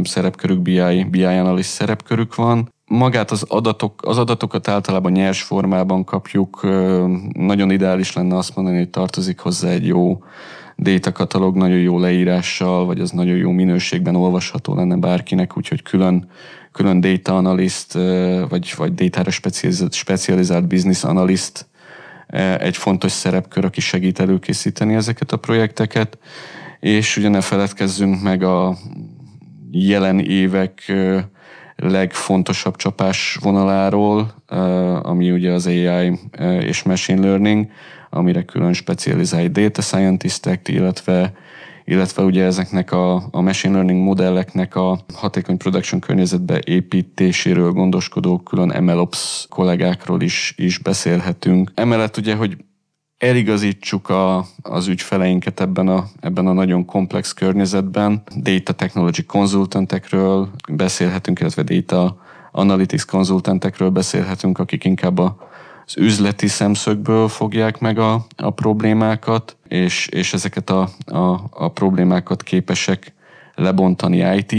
szerepkörük, 0.04 0.62
BI, 0.62 1.04
BI 1.04 1.24
analyst 1.24 1.70
szerepkörük 1.70 2.36
van. 2.36 2.74
Magát 2.86 3.32
az, 3.32 3.44
adatok, 3.48 4.02
az 4.06 4.18
adatokat 4.18 4.68
általában 4.68 5.12
nyers 5.12 5.42
formában 5.42 6.04
kapjuk, 6.04 6.62
nagyon 7.34 7.72
ideális 7.72 8.14
lenne 8.14 8.38
azt 8.38 8.56
mondani, 8.56 8.78
hogy 8.78 8.90
tartozik 8.90 9.40
hozzá 9.40 9.70
egy 9.70 9.88
jó 9.88 10.24
data 10.78 11.12
katalog 11.12 11.56
nagyon 11.56 11.80
jó 11.80 12.00
leírással, 12.00 12.86
vagy 12.86 13.00
az 13.00 13.12
nagyon 13.12 13.36
jó 13.36 13.52
minőségben 13.52 14.16
olvasható 14.16 14.76
lenne 14.76 14.96
bárkinek, 14.96 15.58
úgyhogy 15.58 15.82
külön, 15.82 16.30
külön 16.78 17.00
data 17.00 17.38
analyst, 17.38 17.94
vagy, 18.50 18.74
vagy 18.78 18.94
data 18.94 19.32
specializált, 19.32 19.94
specializált 19.94 20.68
business 20.68 21.04
analyst 21.04 21.66
egy 22.58 22.78
fontos 22.78 23.12
szerepkör, 23.12 23.66
aki 23.66 23.82
segít 23.82 24.20
előkészíteni 24.20 24.96
ezeket 24.96 25.32
a 25.32 25.38
projekteket, 25.38 26.18
és 26.80 27.18
ugye 27.18 27.30
ne 27.30 27.42
feledkezzünk 27.42 28.22
meg 28.22 28.44
a 28.44 28.78
jelen 29.72 30.20
évek 30.20 30.94
legfontosabb 31.76 32.76
csapás 32.76 33.38
vonaláról, 33.42 34.44
ami 35.02 35.32
ugye 35.32 35.52
az 35.52 35.68
AI 35.68 36.20
és 36.60 36.84
machine 36.84 37.22
learning, 37.22 37.68
amire 38.10 38.44
külön 38.44 38.74
specializált 38.74 39.52
data 39.52 39.82
scientistek, 39.82 40.68
illetve 40.68 41.34
illetve 41.90 42.24
ugye 42.24 42.44
ezeknek 42.44 42.92
a, 42.92 43.28
a 43.32 43.42
machine 43.42 43.74
learning 43.74 44.04
modelleknek 44.04 44.76
a 44.76 45.00
hatékony 45.14 45.58
production 45.58 46.00
környezetbe 46.00 46.62
építéséről 46.66 47.72
gondoskodó 47.72 48.38
külön 48.38 48.84
MLOps 48.84 49.46
kollégákról 49.50 50.22
is, 50.22 50.54
is 50.58 50.78
beszélhetünk. 50.78 51.72
Emellett 51.76 52.18
ugye, 52.18 52.36
hogy 52.36 52.58
eligazítsuk 53.18 54.10
a, 54.10 54.46
az 54.62 54.88
ügyfeleinket 54.88 55.60
ebben 55.60 55.88
a, 55.88 56.06
ebben 56.20 56.48
a 56.48 56.54
nagyon 56.54 56.86
komplex 56.86 57.34
környezetben. 57.34 58.24
Data 58.36 58.74
Technology 58.74 59.26
konzultantekről 59.26 60.50
beszélhetünk, 60.72 61.40
illetve 61.40 61.64
Data 61.64 62.18
Analytics 62.52 63.06
konzultantekről 63.06 63.90
beszélhetünk, 63.90 64.60
akik 64.60 64.84
inkább 64.84 65.18
a 65.18 65.47
az 65.88 65.98
üzleti 65.98 66.48
szemszögből 66.48 67.28
fogják 67.28 67.80
meg 67.80 68.00
a, 68.00 68.26
a 68.36 68.50
problémákat, 68.50 69.58
és, 69.68 70.08
és 70.08 70.34
ezeket 70.34 70.70
a, 70.70 70.90
a, 71.06 71.50
a 71.50 71.68
problémákat 71.68 72.44
képesek 72.44 73.14
lebontani 73.56 74.36
IT, 74.36 74.52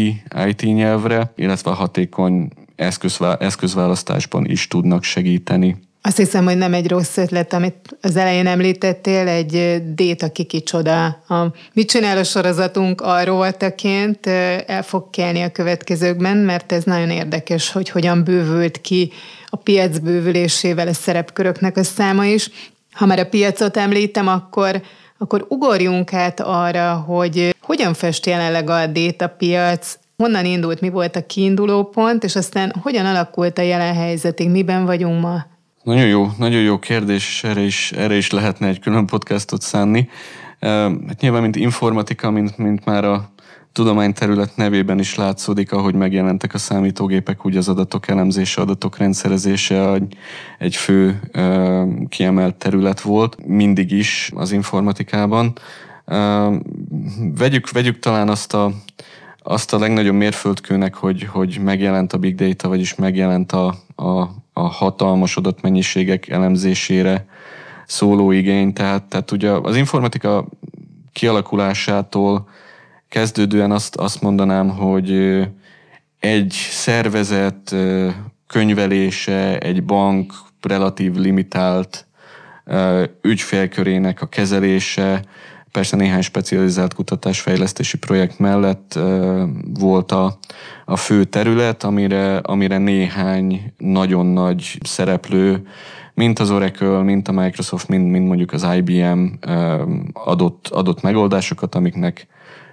IT 0.47 0.63
nyelvre, 0.63 1.33
illetve 1.37 1.71
hatékony 1.71 2.49
eszközválasztásban 3.39 4.45
is 4.45 4.69
tudnak 4.69 5.03
segíteni. 5.03 5.77
Azt 6.03 6.17
hiszem, 6.17 6.45
hogy 6.45 6.57
nem 6.57 6.75
egy 6.75 6.89
rossz 6.89 7.17
ötlet, 7.17 7.53
amit 7.53 7.97
az 8.01 8.17
elején 8.17 8.47
említettél, 8.47 9.29
egy 9.29 9.83
déta 9.95 10.33
kikicsoda. 10.33 11.05
A 11.07 11.53
Mit 11.73 11.89
csinál 11.89 12.19
a 12.19 12.25
sorozatunk 12.25 13.01
a 13.01 13.25
rovataként 13.25 14.27
el 14.67 14.83
fog 14.83 15.11
kelni 15.11 15.43
a 15.43 15.51
következőkben, 15.51 16.37
mert 16.37 16.73
ez 16.73 16.85
nagyon 16.85 17.11
érdekes, 17.11 17.73
hogy 17.73 17.89
hogyan 17.89 18.25
bővült 18.25 18.81
ki 18.81 19.13
a 19.51 19.57
piac 19.57 19.99
bővülésével 19.99 20.89
a 20.89 20.93
szerepköröknek 20.93 21.77
a 21.77 21.85
száma 21.85 22.25
is. 22.25 22.51
Ha 22.93 23.07
már 23.07 23.19
a 23.19 23.29
piacot 23.29 23.77
említem, 23.77 24.29
akkor, 24.29 24.83
akkor 25.19 25.47
ugorjunk 25.49 26.13
át 26.13 26.41
arra, 26.41 26.95
hogy 26.95 27.57
hogyan 27.61 27.95
fest 27.95 28.27
jelenleg 28.27 28.71
a 28.71 28.87
déta 28.87 29.27
piac, 29.27 29.99
honnan 30.17 30.45
indult, 30.45 30.81
mi 30.81 30.89
volt 30.89 31.17
a 31.17 31.27
kiinduló 31.27 31.85
pont, 31.85 32.25
és 32.25 32.37
aztán 32.37 32.73
hogyan 32.83 33.07
alakult 33.07 33.59
a 33.59 33.63
jelen 33.63 33.95
helyzetig, 33.95 34.51
miben 34.51 34.85
vagyunk 34.85 35.21
ma? 35.21 35.47
Nagyon 35.83 36.07
jó, 36.07 36.31
nagyon 36.39 36.61
jó 36.61 36.79
kérdés, 36.79 37.27
és 37.27 37.45
erre 37.45 37.61
is, 37.61 37.93
erre 37.93 38.15
is 38.15 38.31
lehetne 38.31 38.67
egy 38.69 38.81
külön 38.81 39.07
podcastot 39.07 39.63
szánni. 39.63 40.09
Hát 40.61 41.21
nyilván, 41.21 41.43
mint 41.43 41.57
informatika, 41.57 42.31
mint, 42.31 42.59
mint 42.59 42.85
már 42.85 43.05
a 43.05 43.31
tudományterület 43.79 44.57
nevében 44.57 44.99
is 44.99 45.15
látszódik, 45.15 45.73
ahogy 45.73 45.95
megjelentek 45.95 46.55
a 46.55 46.59
számítógépek, 46.59 47.47
úgy 47.47 47.57
az 47.57 47.69
adatok 47.69 48.09
elemzése, 48.09 48.61
adatok 48.61 48.97
rendszerezése 48.97 50.01
egy, 50.59 50.77
fő 50.77 51.21
kiemelt 52.09 52.55
terület 52.55 53.01
volt, 53.01 53.47
mindig 53.47 53.91
is 53.93 54.31
az 54.35 54.53
informatikában. 54.53 55.53
Vegyük, 57.39 57.71
vegyük 57.71 57.99
talán 57.99 58.29
azt 58.29 58.55
a, 58.55 58.73
azt 59.43 59.73
a 59.73 59.79
legnagyobb 59.79 60.15
mérföldkőnek, 60.15 60.95
hogy, 60.95 61.25
hogy 61.25 61.59
megjelent 61.63 62.13
a 62.13 62.19
big 62.19 62.35
data, 62.35 62.69
vagyis 62.69 62.95
megjelent 62.95 63.53
a, 63.53 63.75
a, 63.95 64.21
a 64.53 64.67
hatalmas 64.69 65.37
adatmennyiségek 65.37 66.29
elemzésére 66.29 67.27
szóló 67.87 68.31
igény. 68.31 68.73
Tehát, 68.73 69.03
tehát 69.03 69.31
ugye 69.31 69.51
az 69.51 69.77
informatika 69.77 70.47
kialakulásától 71.13 72.49
kezdődően 73.09 73.71
azt, 73.71 73.97
azt 73.97 74.23
mondanám, 74.23 74.69
hogy 74.69 75.11
egy 76.19 76.51
szervezet 76.71 77.75
könyvelése, 78.47 79.59
egy 79.59 79.85
bank 79.85 80.33
relatív 80.61 81.15
limitált 81.15 82.07
ügyfélkörének 83.23 84.23
a 84.23 84.27
kezelése, 84.27 85.25
persze 85.73 85.97
néhány 85.97 86.21
specializált 86.21 86.95
kutatásfejlesztési 86.95 87.99
projekt 87.99 88.39
mellett 88.39 88.99
volt 89.79 90.13
a, 90.13 90.39
a 90.85 90.97
fő 90.97 91.25
terület, 91.25 91.85
amire, 91.85 92.37
amire 92.37 92.79
néhány 92.79 93.73
nagyon 93.77 94.27
nagy 94.27 94.79
szereplő 94.83 95.67
mint 96.15 96.39
az 96.39 96.51
Oracle, 96.51 97.03
mint 97.03 97.29
a 97.29 97.33
Microsoft, 97.33 97.89
mint, 97.89 98.11
mint 98.11 98.27
mondjuk 98.27 98.53
az 98.53 98.67
IBM 98.77 99.27
adott, 100.13 100.69
adott 100.69 101.03
megoldásokat, 101.03 101.75
amiknek 101.75 102.27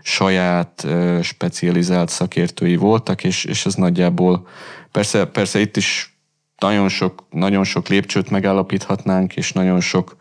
saját 0.08 0.88
specializált 1.22 2.10
szakértői 2.10 2.76
voltak, 2.76 3.24
és, 3.24 3.46
és 3.46 3.66
ez 3.66 3.74
nagyjából 3.74 4.48
persze, 4.92 5.26
persze 5.26 5.60
itt 5.60 5.78
is 5.78 6.18
nagyon 6.58 6.90
sok, 6.90 7.24
nagyon 7.30 7.64
sok 7.64 7.88
lépcsőt 7.88 8.30
megállapíthatnánk, 8.30 9.36
és 9.36 9.54
nagyon 9.54 9.80
sok 9.80 10.16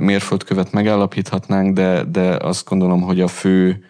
mérföldkövet 0.00 0.72
megállapíthatnánk, 0.72 1.74
de, 1.74 2.04
de 2.04 2.36
azt 2.36 2.68
gondolom, 2.68 3.00
hogy 3.00 3.20
a 3.20 3.28
fő 3.28 3.84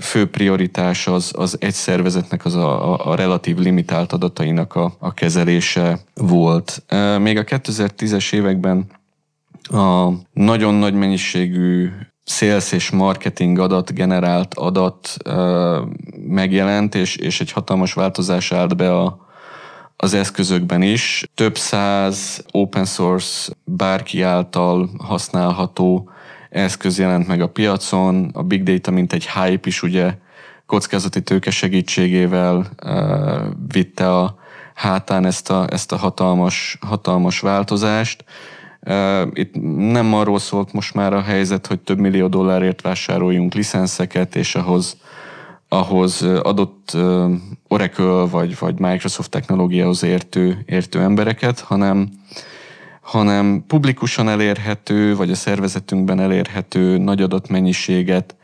fő 0.00 0.30
prioritás 0.30 1.06
az, 1.06 1.32
az 1.36 1.56
egy 1.60 1.72
szervezetnek 1.72 2.44
az 2.44 2.54
a, 2.54 2.92
a, 2.92 3.10
a 3.10 3.14
relatív 3.14 3.56
limitált 3.56 4.12
adatainak 4.12 4.74
a, 4.74 4.96
a 4.98 5.14
kezelése 5.14 5.98
volt. 6.14 6.82
Még 7.20 7.38
a 7.38 7.44
2010-es 7.44 8.32
években 8.32 8.86
a 9.62 10.08
nagyon 10.32 10.74
nagy 10.74 10.94
mennyiségű 10.94 11.90
sales 12.24 12.72
és 12.72 12.90
marketing 12.90 13.58
adat, 13.58 13.94
generált 13.94 14.54
adat 14.54 15.16
megjelent, 16.26 16.94
és, 16.94 17.16
és 17.16 17.40
egy 17.40 17.52
hatalmas 17.52 17.92
változás 17.92 18.52
állt 18.52 18.76
be 18.76 18.96
a, 18.96 19.26
az 19.96 20.14
eszközökben 20.14 20.82
is. 20.82 21.24
Több 21.34 21.56
száz 21.56 22.44
open 22.50 22.84
source, 22.84 23.52
bárki 23.64 24.22
által 24.22 24.90
használható 24.98 26.10
eszköz 26.50 26.98
jelent 26.98 27.26
meg 27.26 27.40
a 27.40 27.48
piacon, 27.48 28.30
a 28.32 28.42
big 28.42 28.62
data 28.62 28.90
mint 28.90 29.12
egy 29.12 29.28
hype 29.28 29.68
is 29.68 29.82
ugye 29.82 30.14
kockázati 30.66 31.22
tőke 31.22 31.50
segítségével 31.50 32.70
vitte 33.72 34.16
a 34.16 34.36
hátán 34.74 35.26
ezt 35.26 35.50
a, 35.50 35.66
ezt 35.70 35.92
a 35.92 35.96
hatalmas, 35.96 36.78
hatalmas 36.80 37.40
változást. 37.40 38.24
Itt 39.32 39.54
nem 39.92 40.14
arról 40.14 40.38
szólt 40.38 40.72
most 40.72 40.94
már 40.94 41.12
a 41.12 41.20
helyzet, 41.20 41.66
hogy 41.66 41.80
több 41.80 41.98
millió 41.98 42.26
dollárért 42.26 42.80
vásároljunk 42.80 43.54
licenszeket, 43.54 44.36
és 44.36 44.54
ahhoz, 44.54 44.96
ahhoz 45.68 46.22
adott 46.22 46.96
Oracle 47.68 48.26
vagy, 48.30 48.58
vagy 48.58 48.78
Microsoft 48.78 49.30
technológiához 49.30 50.02
értő, 50.02 50.62
értő 50.66 51.00
embereket, 51.00 51.60
hanem 51.60 52.08
hanem 53.02 53.64
publikusan 53.66 54.28
elérhető, 54.28 55.16
vagy 55.16 55.30
a 55.30 55.34
szervezetünkben 55.34 56.20
elérhető 56.20 56.98
nagy 56.98 57.22
adatmennyiséget 57.22 58.36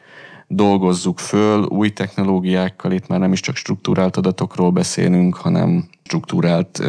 dolgozzuk 0.49 1.19
föl 1.19 1.63
új 1.63 1.91
technológiákkal, 1.91 2.93
itt 2.93 3.07
már 3.07 3.19
nem 3.19 3.33
is 3.33 3.41
csak 3.41 3.57
struktúrált 3.57 4.17
adatokról 4.17 4.71
beszélünk, 4.71 5.37
hanem 5.37 5.89
struktúrált 6.03 6.83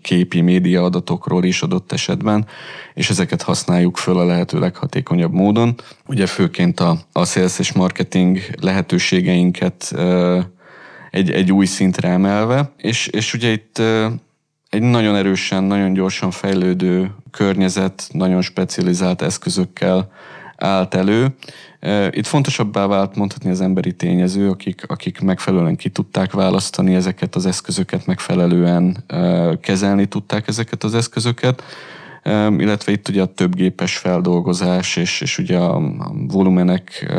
képi 0.00 0.40
média 0.40 0.82
adatokról 0.82 1.44
is 1.44 1.62
adott 1.62 1.92
esetben, 1.92 2.46
és 2.94 3.10
ezeket 3.10 3.42
használjuk 3.42 3.96
föl 3.96 4.18
a 4.18 4.24
lehető 4.24 4.58
leghatékonyabb 4.58 5.32
módon. 5.32 5.74
Ugye 6.06 6.26
főként 6.26 6.80
a, 6.80 6.98
a 7.12 7.24
sales 7.24 7.58
és 7.58 7.72
marketing 7.72 8.38
lehetőségeinket 8.60 9.94
egy, 11.10 11.30
egy 11.30 11.52
új 11.52 11.66
szintre 11.66 12.08
emelve, 12.08 12.72
és, 12.76 13.06
és 13.06 13.34
ugye 13.34 13.50
itt 13.50 13.82
egy 14.70 14.82
nagyon 14.82 15.16
erősen, 15.16 15.64
nagyon 15.64 15.92
gyorsan 15.92 16.30
fejlődő 16.30 17.14
környezet, 17.30 18.08
nagyon 18.12 18.42
specializált 18.42 19.22
eszközökkel 19.22 20.10
állt 20.56 20.94
elő. 20.94 21.34
Itt 22.10 22.26
fontosabbá 22.26 22.86
vált 22.86 23.16
mondhatni 23.16 23.50
az 23.50 23.60
emberi 23.60 23.92
tényező, 23.92 24.50
akik, 24.50 24.84
akik 24.86 25.20
megfelelően 25.20 25.76
ki 25.76 25.88
tudták 25.88 26.32
választani 26.32 26.94
ezeket 26.94 27.34
az 27.34 27.46
eszközöket, 27.46 28.06
megfelelően 28.06 29.04
kezelni 29.60 30.06
tudták 30.06 30.48
ezeket 30.48 30.84
az 30.84 30.94
eszközöket, 30.94 31.62
illetve 32.58 32.92
itt 32.92 33.08
ugye 33.08 33.22
a 33.22 33.26
több 33.34 33.54
gépes 33.54 33.96
feldolgozás 33.96 34.96
és, 34.96 35.20
és 35.20 35.38
ugye 35.38 35.58
a 35.58 35.82
volumenek, 36.28 37.14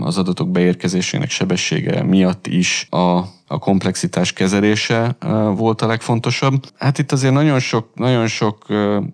az 0.00 0.18
adatok 0.18 0.50
beérkezésének 0.50 1.30
sebessége 1.30 2.02
miatt 2.02 2.46
is 2.46 2.86
a 2.90 3.20
a 3.54 3.58
komplexitás 3.58 4.32
kezelése 4.32 5.16
volt 5.54 5.82
a 5.82 5.86
legfontosabb. 5.86 6.66
Hát 6.78 6.98
itt 6.98 7.12
azért 7.12 7.32
nagyon 7.32 7.58
sok, 7.58 7.88
nagyon 7.94 8.26
sok 8.26 8.66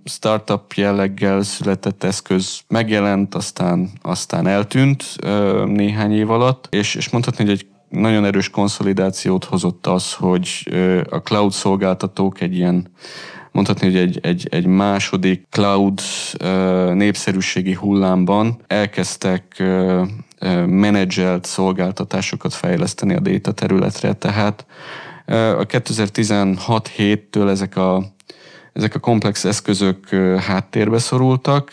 startup 0.04 0.72
jelleggel 0.72 1.42
született 1.42 2.04
eszköz 2.04 2.60
megjelent, 2.68 3.34
aztán, 3.34 3.90
aztán 4.02 4.46
eltűnt 4.46 5.04
néhány 5.66 6.12
év 6.12 6.30
alatt, 6.30 6.66
és, 6.70 6.94
és 6.94 7.10
mondhatni, 7.10 7.44
hogy 7.44 7.52
egy 7.52 7.66
nagyon 7.88 8.24
erős 8.24 8.50
konszolidációt 8.50 9.44
hozott 9.44 9.86
az, 9.86 10.14
hogy 10.14 10.48
a 11.10 11.16
cloud 11.16 11.52
szolgáltatók 11.52 12.40
egy 12.40 12.56
ilyen 12.56 12.90
mondhatni, 13.52 13.86
hogy 13.86 13.96
egy, 13.96 14.18
egy, 14.22 14.46
egy 14.50 14.66
második 14.66 15.46
cloud 15.50 16.00
népszerűségi 16.92 17.74
hullámban 17.74 18.60
elkezdtek 18.66 19.62
menedzselt 20.66 21.44
szolgáltatásokat 21.44 22.54
fejleszteni 22.54 23.14
a 23.14 23.20
data 23.20 23.52
területre. 23.52 24.12
Tehát 24.12 24.66
a 25.26 25.66
2016-7-től 25.66 27.48
ezek 27.48 27.76
a 27.76 28.02
ezek 28.72 28.94
a 28.94 28.98
komplex 28.98 29.44
eszközök 29.44 30.08
háttérbe 30.38 30.98
szorultak, 30.98 31.70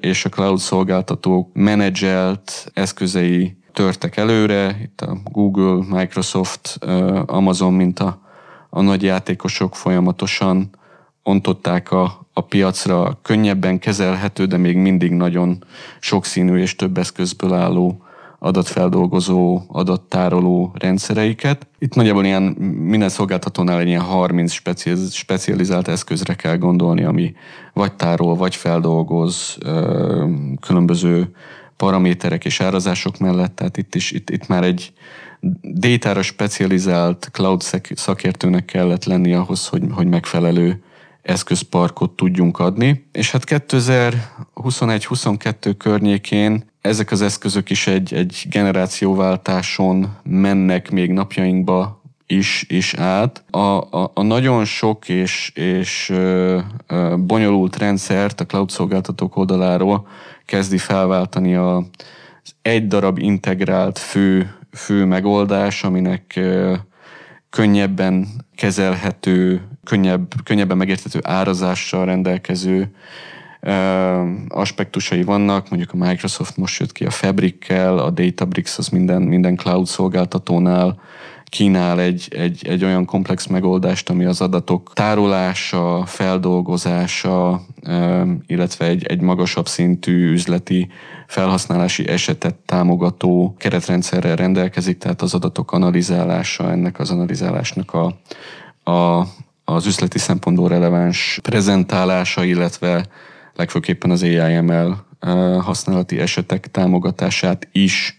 és 0.00 0.24
a 0.24 0.28
cloud 0.28 0.58
szolgáltatók 0.58 1.50
menedzselt 1.52 2.70
eszközei 2.74 3.56
törtek 3.72 4.16
előre, 4.16 4.78
itt 4.82 5.00
a 5.00 5.16
Google, 5.24 5.98
Microsoft, 5.98 6.78
Amazon, 7.26 7.72
mint 7.72 7.98
a, 7.98 8.20
a 8.70 8.80
nagy 8.80 9.02
játékosok 9.02 9.76
folyamatosan 9.76 10.70
ontották 11.22 11.90
a, 11.90 12.25
a 12.38 12.40
piacra 12.40 13.18
könnyebben 13.22 13.78
kezelhető, 13.78 14.44
de 14.44 14.56
még 14.56 14.76
mindig 14.76 15.12
nagyon 15.12 15.64
sokszínű 16.00 16.58
és 16.58 16.76
több 16.76 16.98
eszközből 16.98 17.52
álló 17.52 18.00
adatfeldolgozó, 18.38 19.62
adattároló 19.66 20.72
rendszereiket. 20.78 21.66
Itt 21.78 21.94
nagyjából 21.94 22.24
ilyen 22.24 22.42
minden 22.78 23.08
szolgáltatónál 23.08 23.78
egy 23.78 23.86
ilyen 23.86 24.02
30 24.02 24.52
specializált 25.10 25.88
eszközre 25.88 26.34
kell 26.34 26.56
gondolni, 26.56 27.04
ami 27.04 27.34
vagy 27.72 27.92
tárol, 27.92 28.34
vagy 28.34 28.56
feldolgoz 28.56 29.58
különböző 30.60 31.30
paraméterek 31.76 32.44
és 32.44 32.60
árazások 32.60 33.18
mellett, 33.18 33.54
tehát 33.54 33.76
itt 33.76 33.94
is 33.94 34.10
itt, 34.10 34.30
itt 34.30 34.46
már 34.46 34.64
egy 34.64 34.92
détára 35.60 36.22
specializált 36.22 37.28
cloud 37.32 37.62
szakértőnek 37.94 38.64
kellett 38.64 39.04
lenni 39.04 39.34
ahhoz, 39.34 39.66
hogy, 39.66 39.82
hogy 39.90 40.06
megfelelő 40.06 40.80
eszközparkot 41.26 42.10
tudjunk 42.10 42.58
adni. 42.58 43.08
És 43.12 43.30
hát 43.30 43.42
2021-22 43.46 45.74
környékén 45.78 46.70
ezek 46.80 47.10
az 47.10 47.22
eszközök 47.22 47.70
is 47.70 47.86
egy, 47.86 48.14
egy 48.14 48.46
generációváltáson 48.50 50.16
mennek 50.22 50.90
még 50.90 51.10
napjainkba 51.10 52.02
is, 52.26 52.64
is 52.68 52.94
át. 52.94 53.44
A, 53.50 53.58
a, 53.58 54.10
a 54.14 54.22
nagyon 54.22 54.64
sok 54.64 55.08
és, 55.08 55.52
és 55.54 56.10
ö, 56.10 56.58
ö, 56.86 57.14
bonyolult 57.18 57.76
rendszert 57.76 58.40
a 58.40 58.46
cloud 58.46 58.70
szolgáltatók 58.70 59.36
oldaláról 59.36 60.06
kezdi 60.44 60.78
felváltani 60.78 61.54
a, 61.54 61.76
az 61.76 62.54
egy 62.62 62.86
darab 62.86 63.18
integrált 63.18 63.98
fő, 63.98 64.54
fő 64.72 65.04
megoldás, 65.04 65.84
aminek 65.84 66.32
ö, 66.36 66.74
könnyebben 67.50 68.26
kezelhető, 68.54 69.68
könnyebb, 69.86 70.32
könnyebben 70.44 70.76
megérthető 70.76 71.20
árazással 71.22 72.04
rendelkező 72.04 72.90
aspektusai 74.48 75.22
vannak, 75.22 75.68
mondjuk 75.68 75.92
a 75.92 76.06
Microsoft 76.06 76.56
most 76.56 76.80
jött 76.80 76.92
ki 76.92 77.04
a 77.04 77.10
Fabric-kel, 77.10 77.98
a 77.98 78.10
Databricks 78.10 78.78
az 78.78 78.88
minden, 78.88 79.22
minden 79.22 79.56
cloud 79.56 79.86
szolgáltatónál 79.86 81.00
kínál 81.44 82.00
egy, 82.00 82.28
egy, 82.30 82.66
egy 82.66 82.84
olyan 82.84 83.04
komplex 83.04 83.46
megoldást, 83.46 84.10
ami 84.10 84.24
az 84.24 84.40
adatok 84.40 84.90
tárolása, 84.94 86.02
feldolgozása, 86.06 87.60
illetve 88.46 88.86
egy, 88.86 89.04
egy 89.04 89.20
magasabb 89.20 89.68
szintű 89.68 90.30
üzleti 90.30 90.88
felhasználási 91.26 92.08
esetet 92.08 92.54
támogató 92.54 93.54
keretrendszerrel 93.58 94.36
rendelkezik, 94.36 94.98
tehát 94.98 95.22
az 95.22 95.34
adatok 95.34 95.72
analizálása, 95.72 96.70
ennek 96.70 96.98
az 96.98 97.10
analizálásnak 97.10 97.94
a, 97.94 98.14
a, 98.90 99.26
az 99.68 99.86
üzleti 99.86 100.18
szempontból 100.18 100.68
releváns 100.68 101.38
prezentálása, 101.42 102.44
illetve 102.44 103.06
legfőképpen 103.54 104.10
az 104.10 104.22
AIML 104.22 105.06
használati 105.60 106.18
esetek 106.18 106.70
támogatását 106.70 107.68
is 107.72 108.18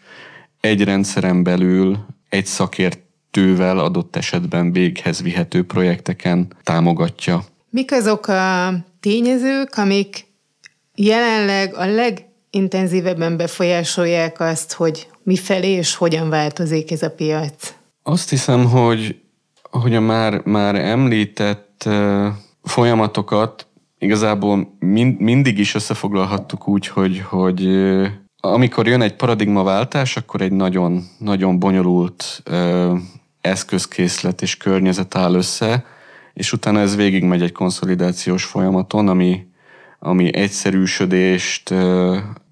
egy 0.60 0.83
rendszeren 0.83 1.43
belül 1.43 2.05
egy 2.29 2.45
szakértővel 2.45 3.79
adott 3.79 4.15
esetben 4.15 4.71
véghez 4.71 5.21
vihető 5.21 5.65
projekteken 5.65 6.47
támogatja. 6.63 7.43
Mik 7.69 7.91
azok 7.91 8.27
a 8.27 8.73
tényezők, 8.99 9.77
amik 9.77 10.25
jelenleg 10.95 11.75
a 11.75 11.86
legintenzívebben 11.86 13.38
befolyásolják 13.38 14.39
azt, 14.39 14.73
hogy 14.73 15.07
mifelé 15.23 15.69
és 15.69 15.95
hogyan 15.95 16.29
változik 16.29 16.91
ez 16.91 17.01
a 17.01 17.12
piac? 17.12 17.73
Azt 18.03 18.29
hiszem, 18.29 18.65
hogy, 18.65 19.19
hogy 19.71 19.95
a 19.95 19.99
már, 19.99 20.41
már 20.45 20.75
említett 20.75 21.89
folyamatokat 22.63 23.67
igazából 23.99 24.75
mind, 24.80 25.19
mindig 25.19 25.60
is 25.60 25.75
összefoglalhattuk 25.75 26.67
úgy, 26.67 26.88
hogy, 26.88 27.19
hogy 27.19 27.67
amikor 28.39 28.88
jön 28.88 29.01
egy 29.01 29.15
paradigmaváltás, 29.15 30.17
akkor 30.17 30.41
egy 30.41 30.51
nagyon, 30.51 31.03
nagyon 31.17 31.60
bonyolult 31.60 32.43
eszközkészlet 33.41 34.41
és 34.41 34.58
környezet 34.58 35.15
áll 35.15 35.34
össze, 35.34 35.86
és 36.34 36.53
utána 36.53 36.80
ez 36.80 36.95
végigmegy 36.95 37.41
egy 37.41 37.51
konszolidációs 37.51 38.43
folyamaton, 38.43 39.08
ami, 39.08 39.46
ami 39.99 40.36
egyszerűsödést 40.36 41.73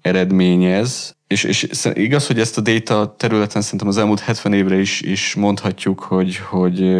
eredményez, 0.00 1.16
és, 1.26 1.44
és 1.44 1.68
igaz, 1.94 2.26
hogy 2.26 2.40
ezt 2.40 2.58
a 2.58 2.60
data 2.60 3.14
területen 3.18 3.62
szerintem 3.62 3.88
az 3.88 3.96
elmúlt 3.96 4.20
70 4.20 4.52
évre 4.52 4.78
is, 4.78 5.00
is 5.00 5.34
mondhatjuk, 5.34 6.00
hogy, 6.00 6.36
hogy 6.36 6.96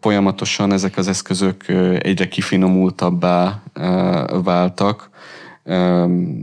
folyamatosan 0.00 0.72
ezek 0.72 0.96
az 0.96 1.08
eszközök 1.08 1.68
egyre 1.98 2.28
kifinomultabbá 2.28 3.62
váltak. 4.42 5.10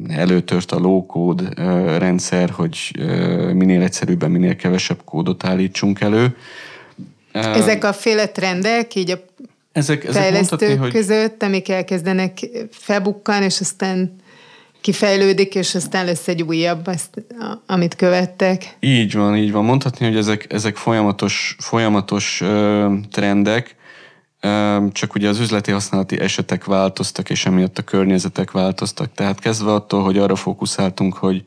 Előtört 0.08 0.72
a 0.72 0.80
low-code 0.80 1.50
rendszer, 1.98 2.50
hogy 2.50 2.92
minél 3.54 3.82
egyszerűbben, 3.82 4.32
minél 4.32 4.56
kevesebb 4.56 5.02
kódot 5.06 5.46
állítsunk 5.46 6.02
elő. 6.02 6.36
Ezek 7.32 7.84
a 7.84 7.94
féle 7.94 8.28
trendek, 8.28 8.96
így 8.96 9.12
a 9.12 9.18
ezek, 9.76 10.04
ezek 10.04 10.22
fejlesztők 10.22 10.60
mondhatni, 10.60 10.76
hogy... 10.76 10.92
között, 10.92 11.44
amik 11.44 11.70
elkezdenek 11.70 12.40
felbukkan, 12.72 13.44
és 13.44 13.60
aztán 13.60 14.16
kifejlődik, 14.82 15.56
és 15.56 15.76
aztán 15.76 16.06
lesz 16.06 16.28
egy 16.28 16.42
újabb, 16.42 16.88
azt, 16.88 17.26
amit 17.66 17.96
követtek. 17.96 18.78
Így 18.80 19.14
van, 19.14 19.36
így 19.36 19.52
van. 19.52 19.66
Mondhatni, 19.66 20.06
hogy 20.06 20.18
ezek, 20.18 20.54
ezek 20.54 20.76
folyamatos, 20.76 21.56
folyamatos 21.60 22.42
ö, 22.42 22.94
trendek, 23.12 23.76
ö, 24.40 24.78
csak 24.92 25.16
ugye 25.16 25.30
az 25.30 25.40
üzleti 25.40 25.72
használati 25.72 26.20
esetek 26.20 26.66
változtak, 26.66 27.30
és 27.30 27.46
emiatt 27.46 27.78
a 27.78 27.82
környezetek 27.84 28.52
változtak. 28.52 29.14
Tehát 29.14 29.40
kezdve 29.40 29.74
attól, 29.74 30.04
hogy 30.04 30.18
arra 30.18 30.36
fókuszáltunk, 30.36 31.14
hogy, 31.14 31.44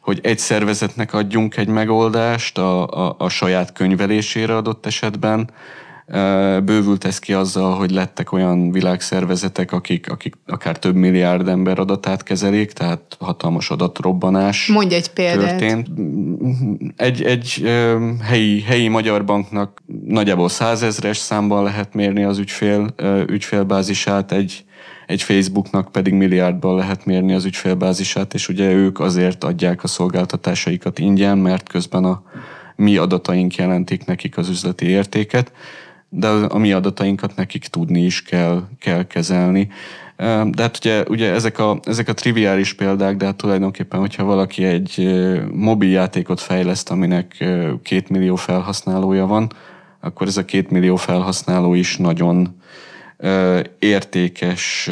hogy 0.00 0.20
egy 0.22 0.38
szervezetnek 0.38 1.12
adjunk 1.14 1.56
egy 1.56 1.68
megoldást 1.68 2.58
a, 2.58 2.86
a, 2.86 3.14
a 3.18 3.28
saját 3.28 3.72
könyvelésére 3.72 4.56
adott 4.56 4.86
esetben, 4.86 5.50
Bővült 6.64 7.04
ez 7.04 7.18
ki 7.18 7.32
azzal, 7.32 7.74
hogy 7.74 7.90
lettek 7.90 8.32
olyan 8.32 8.72
világszervezetek, 8.72 9.72
akik, 9.72 10.10
akik 10.10 10.34
akár 10.46 10.78
több 10.78 10.94
milliárd 10.94 11.48
ember 11.48 11.78
adatát 11.78 12.22
kezelik, 12.22 12.72
tehát 12.72 13.16
hatalmas 13.18 13.70
adatrobbanás 13.70 14.66
Mondj 14.66 14.94
egy 14.94 15.08
példát. 15.08 15.48
Történt. 15.48 15.88
Egy, 16.96 17.22
egy 17.22 17.68
helyi, 18.22 18.60
helyi 18.60 18.88
magyar 18.88 19.24
banknak 19.24 19.82
nagyjából 20.04 20.48
százezres 20.48 21.16
számban 21.16 21.62
lehet 21.62 21.94
mérni 21.94 22.24
az 22.24 22.38
ügyfél, 22.38 22.94
ügyfélbázisát, 23.26 24.32
egy, 24.32 24.64
egy 25.06 25.22
Facebooknak 25.22 25.92
pedig 25.92 26.12
milliárdban 26.12 26.76
lehet 26.76 27.04
mérni 27.04 27.32
az 27.34 27.44
ügyfélbázisát, 27.44 28.34
és 28.34 28.48
ugye 28.48 28.72
ők 28.72 29.00
azért 29.00 29.44
adják 29.44 29.82
a 29.82 29.86
szolgáltatásaikat 29.86 30.98
ingyen, 30.98 31.38
mert 31.38 31.68
közben 31.68 32.04
a 32.04 32.22
mi 32.76 32.96
adataink 32.96 33.54
jelentik 33.54 34.04
nekik 34.04 34.36
az 34.36 34.48
üzleti 34.48 34.86
értéket 34.86 35.52
de 36.10 36.28
a 36.28 36.58
mi 36.58 36.72
adatainkat 36.72 37.36
nekik 37.36 37.66
tudni 37.66 38.00
is 38.04 38.22
kell, 38.22 38.62
kell 38.78 39.06
kezelni. 39.06 39.68
De 40.50 40.62
hát 40.62 40.76
ugye, 40.76 41.04
ugye 41.08 41.32
ezek, 41.32 41.58
a, 41.58 41.80
ezek 41.84 42.08
a 42.08 42.14
triviális 42.14 42.74
példák, 42.74 43.16
de 43.16 43.24
hát 43.24 43.36
tulajdonképpen, 43.36 44.00
hogyha 44.00 44.24
valaki 44.24 44.64
egy 44.64 45.10
mobil 45.52 45.90
játékot 45.90 46.40
fejleszt, 46.40 46.90
aminek 46.90 47.44
két 47.82 48.08
millió 48.08 48.36
felhasználója 48.36 49.26
van, 49.26 49.52
akkor 50.00 50.26
ez 50.26 50.36
a 50.36 50.44
két 50.44 50.70
millió 50.70 50.96
felhasználó 50.96 51.74
is 51.74 51.96
nagyon 51.96 52.60
értékes 53.78 54.90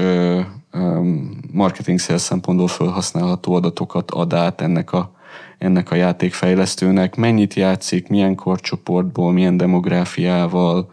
marketing 1.52 1.98
szempontból 1.98 2.68
felhasználható 2.68 3.54
adatokat 3.54 4.11
ad 4.11 4.33
át 4.33 4.61
ennek 4.61 4.92
a 4.92 5.17
ennek 5.59 5.90
a 5.90 5.94
játékfejlesztőnek, 5.94 7.16
mennyit 7.16 7.55
játszik, 7.55 8.09
milyen 8.09 8.35
korcsoportból, 8.35 9.33
milyen 9.33 9.57
demográfiával, 9.57 10.90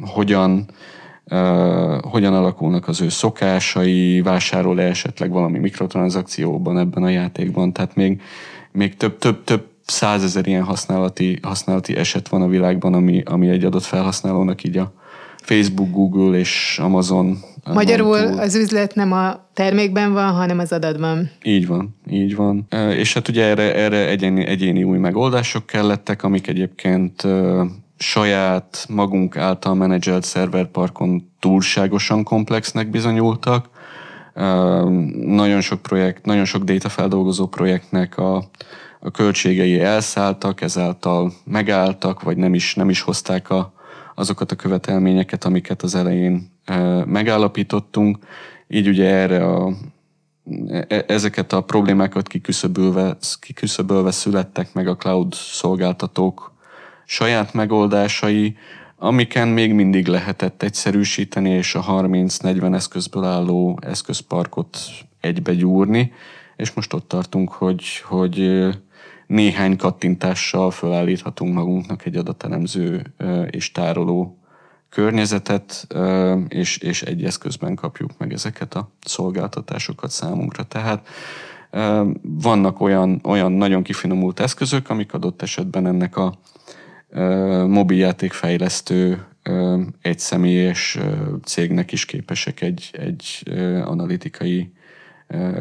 hogyan, 0.00 0.66
hogyan 2.00 2.34
alakulnak 2.34 2.88
az 2.88 3.00
ő 3.00 3.08
szokásai, 3.08 4.20
vásárol-e 4.20 4.82
esetleg 4.82 5.30
valami 5.30 5.58
mikrotranszakcióban 5.58 6.78
ebben 6.78 7.02
a 7.02 7.08
játékban, 7.08 7.72
tehát 7.72 7.94
még, 7.94 8.22
még 8.72 8.96
több, 8.96 9.18
több, 9.18 9.44
több 9.44 9.66
százezer 9.86 10.46
ilyen 10.46 10.64
használati, 10.64 11.38
használati 11.42 11.96
eset 11.96 12.28
van 12.28 12.42
a 12.42 12.48
világban, 12.48 12.94
ami, 12.94 13.22
ami 13.24 13.48
egy 13.48 13.64
adott 13.64 13.84
felhasználónak 13.84 14.64
így 14.64 14.76
a 14.76 14.92
Facebook, 15.46 15.90
Google 15.90 16.38
és 16.38 16.78
Amazon 16.82 17.38
Magyarul 17.72 18.18
túl. 18.18 18.38
az 18.38 18.54
üzlet 18.54 18.94
nem 18.94 19.12
a 19.12 19.48
termékben 19.54 20.12
van, 20.12 20.32
hanem 20.32 20.58
az 20.58 20.72
adatban. 20.72 21.30
Így 21.42 21.66
van, 21.66 21.96
így 22.10 22.36
van. 22.36 22.66
És 22.96 23.14
hát 23.14 23.28
ugye 23.28 23.44
erre, 23.44 23.74
erre 23.74 24.08
egyéni, 24.08 24.46
egyéni 24.46 24.84
új 24.84 24.98
megoldások 24.98 25.66
kellettek, 25.66 26.22
amik 26.22 26.46
egyébként 26.46 27.26
saját 27.98 28.86
magunk 28.88 29.36
által 29.36 29.74
menedzselt 29.74 30.24
szerverparkon 30.24 31.30
túlságosan 31.40 32.24
komplexnek 32.24 32.90
bizonyultak. 32.90 33.68
Nagyon 35.24 35.60
sok 35.60 35.82
projekt, 35.82 36.24
nagyon 36.24 36.44
sok 36.44 36.62
data 36.62 36.88
feldolgozó 36.88 37.46
projektnek 37.46 38.18
a, 38.18 38.36
a 39.00 39.10
költségei 39.10 39.80
elszálltak, 39.80 40.60
ezáltal 40.60 41.32
megálltak, 41.44 42.22
vagy 42.22 42.36
nem 42.36 42.54
is, 42.54 42.74
nem 42.74 42.88
is 42.90 43.00
hozták 43.00 43.50
a, 43.50 43.74
azokat 44.18 44.52
a 44.52 44.56
követelményeket, 44.56 45.44
amiket 45.44 45.82
az 45.82 45.94
elején 45.94 46.50
megállapítottunk. 47.04 48.18
Így 48.68 48.88
ugye 48.88 49.04
erre 49.04 49.44
a, 49.44 49.72
e, 50.68 51.04
ezeket 51.08 51.52
a 51.52 51.60
problémákat 51.60 52.28
kiküszöbölve, 52.28 53.16
kiküszöbölve 53.40 54.10
születtek 54.10 54.74
meg 54.74 54.88
a 54.88 54.96
cloud 54.96 55.34
szolgáltatók 55.34 56.54
saját 57.04 57.52
megoldásai, 57.52 58.56
amiken 58.96 59.48
még 59.48 59.72
mindig 59.72 60.06
lehetett 60.06 60.62
egyszerűsíteni, 60.62 61.50
és 61.50 61.74
a 61.74 61.84
30-40 61.84 62.74
eszközből 62.74 63.24
álló 63.24 63.78
eszközparkot 63.82 64.78
egybe 65.20 65.54
gyúrni, 65.54 66.12
és 66.56 66.72
most 66.72 66.92
ott 66.92 67.08
tartunk, 67.08 67.52
hogy, 67.52 67.84
hogy 68.04 68.66
néhány 69.26 69.76
kattintással 69.76 70.70
felállíthatunk 70.70 71.54
magunknak 71.54 72.04
egy 72.04 72.16
adatelemző 72.16 73.14
és 73.50 73.72
tároló 73.72 74.38
környezetet, 74.88 75.86
és, 76.48 76.76
és 76.76 77.02
egy 77.02 77.24
eszközben 77.24 77.74
kapjuk 77.74 78.10
meg 78.18 78.32
ezeket 78.32 78.74
a 78.74 78.90
szolgáltatásokat 79.00 80.10
számunkra. 80.10 80.62
Tehát 80.62 81.08
vannak 82.22 82.80
olyan, 82.80 83.20
olyan 83.24 83.52
nagyon 83.52 83.82
kifinomult 83.82 84.40
eszközök, 84.40 84.90
amik 84.90 85.12
adott 85.12 85.42
esetben 85.42 85.86
ennek 85.86 86.16
a 86.16 86.38
mobiljátékfejlesztő 87.66 89.26
egy 90.02 90.18
személyes 90.18 90.98
cégnek 91.44 91.92
is 91.92 92.04
képesek 92.04 92.60
egy, 92.60 92.90
egy 92.92 93.42
analitikai 93.84 94.72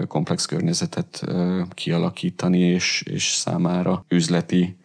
komplex 0.08 0.46
környezetet 0.46 1.26
kialakítani, 1.74 2.60
és, 2.60 3.04
és 3.06 3.24
számára 3.24 4.06
üzleti 4.08 4.78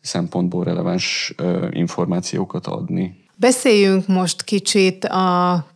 szempontból 0.00 0.64
releváns 0.64 1.34
információkat 1.70 2.66
adni. 2.66 3.20
Beszéljünk 3.36 4.06
most 4.06 4.42
kicsit 4.42 5.04
a 5.04 5.66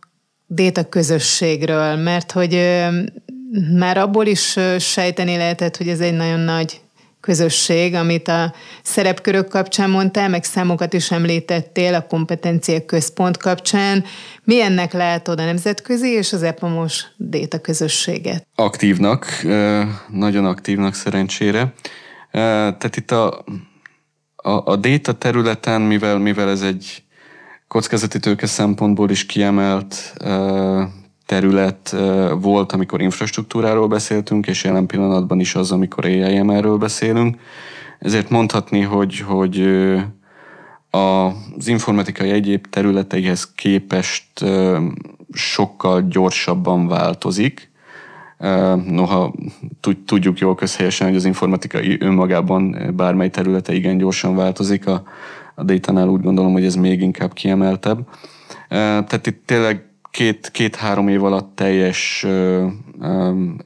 déta 0.47 0.89
közösségről, 0.89 1.95
mert 1.95 2.31
hogy 2.31 2.53
már 3.77 3.97
abból 3.97 4.25
is 4.25 4.59
sejteni 4.79 5.35
lehetett, 5.35 5.77
hogy 5.77 5.89
ez 5.89 5.99
egy 5.99 6.13
nagyon 6.13 6.39
nagy 6.39 6.81
közösség, 7.27 7.93
amit 7.93 8.27
a 8.27 8.53
szerepkörök 8.83 9.47
kapcsán 9.47 9.89
mondtál, 9.89 10.29
meg 10.29 10.43
számokat 10.43 10.93
is 10.93 11.11
említettél 11.11 11.93
a 11.93 12.01
kompetencia 12.01 12.85
központ 12.85 13.37
kapcsán. 13.37 14.03
Milyennek 14.43 14.93
látod 14.93 15.39
a 15.39 15.45
nemzetközi 15.45 16.07
és 16.09 16.33
az 16.33 16.43
EPAMOS 16.43 17.05
déta 17.17 17.59
közösséget? 17.59 18.47
Aktívnak, 18.55 19.25
nagyon 20.07 20.45
aktívnak 20.45 20.93
szerencsére. 20.93 21.73
Tehát 22.31 22.95
itt 22.95 23.11
a, 23.11 23.43
a, 24.35 24.71
a 24.71 24.75
déta 24.75 25.13
területen, 25.13 25.81
mivel, 25.81 26.17
mivel 26.17 26.49
ez 26.49 26.61
egy 26.61 27.03
kockázati 27.67 28.19
tőke 28.19 28.45
szempontból 28.45 29.09
is 29.09 29.25
kiemelt 29.25 30.13
terület 31.27 31.95
volt, 32.41 32.71
amikor 32.71 33.01
infrastruktúráról 33.01 33.87
beszéltünk, 33.87 34.47
és 34.47 34.63
jelen 34.63 34.85
pillanatban 34.85 35.39
is 35.39 35.55
az, 35.55 35.71
amikor 35.71 36.05
AIMR-ről 36.05 36.77
beszélünk. 36.77 37.37
Ezért 37.99 38.29
mondhatni, 38.29 38.81
hogy, 38.81 39.19
hogy 39.19 39.61
az 40.89 41.67
informatikai 41.67 42.29
egyéb 42.29 42.67
területeihez 42.69 43.51
képest 43.55 44.45
sokkal 45.33 46.01
gyorsabban 46.01 46.87
változik. 46.87 47.71
Noha 48.85 49.33
tudjuk 50.05 50.39
jól 50.39 50.55
közhelyesen, 50.55 51.07
hogy 51.07 51.15
az 51.15 51.25
informatika 51.25 51.79
önmagában 51.99 52.93
bármely 52.95 53.29
területe 53.29 53.73
igen 53.73 53.97
gyorsan 53.97 54.35
változik, 54.35 54.87
a, 54.87 55.03
a 55.55 55.63
data 55.63 56.09
úgy 56.09 56.21
gondolom, 56.21 56.51
hogy 56.51 56.65
ez 56.65 56.75
még 56.75 57.01
inkább 57.01 57.33
kiemeltebb. 57.33 58.07
Tehát 58.69 59.27
itt 59.27 59.41
tényleg 59.45 59.86
két, 60.17 60.51
két-három 60.51 61.07
év 61.07 61.23
alatt 61.23 61.55
teljes 61.55 62.25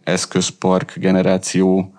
eszközpark 0.04 0.94
generáció 0.96 1.94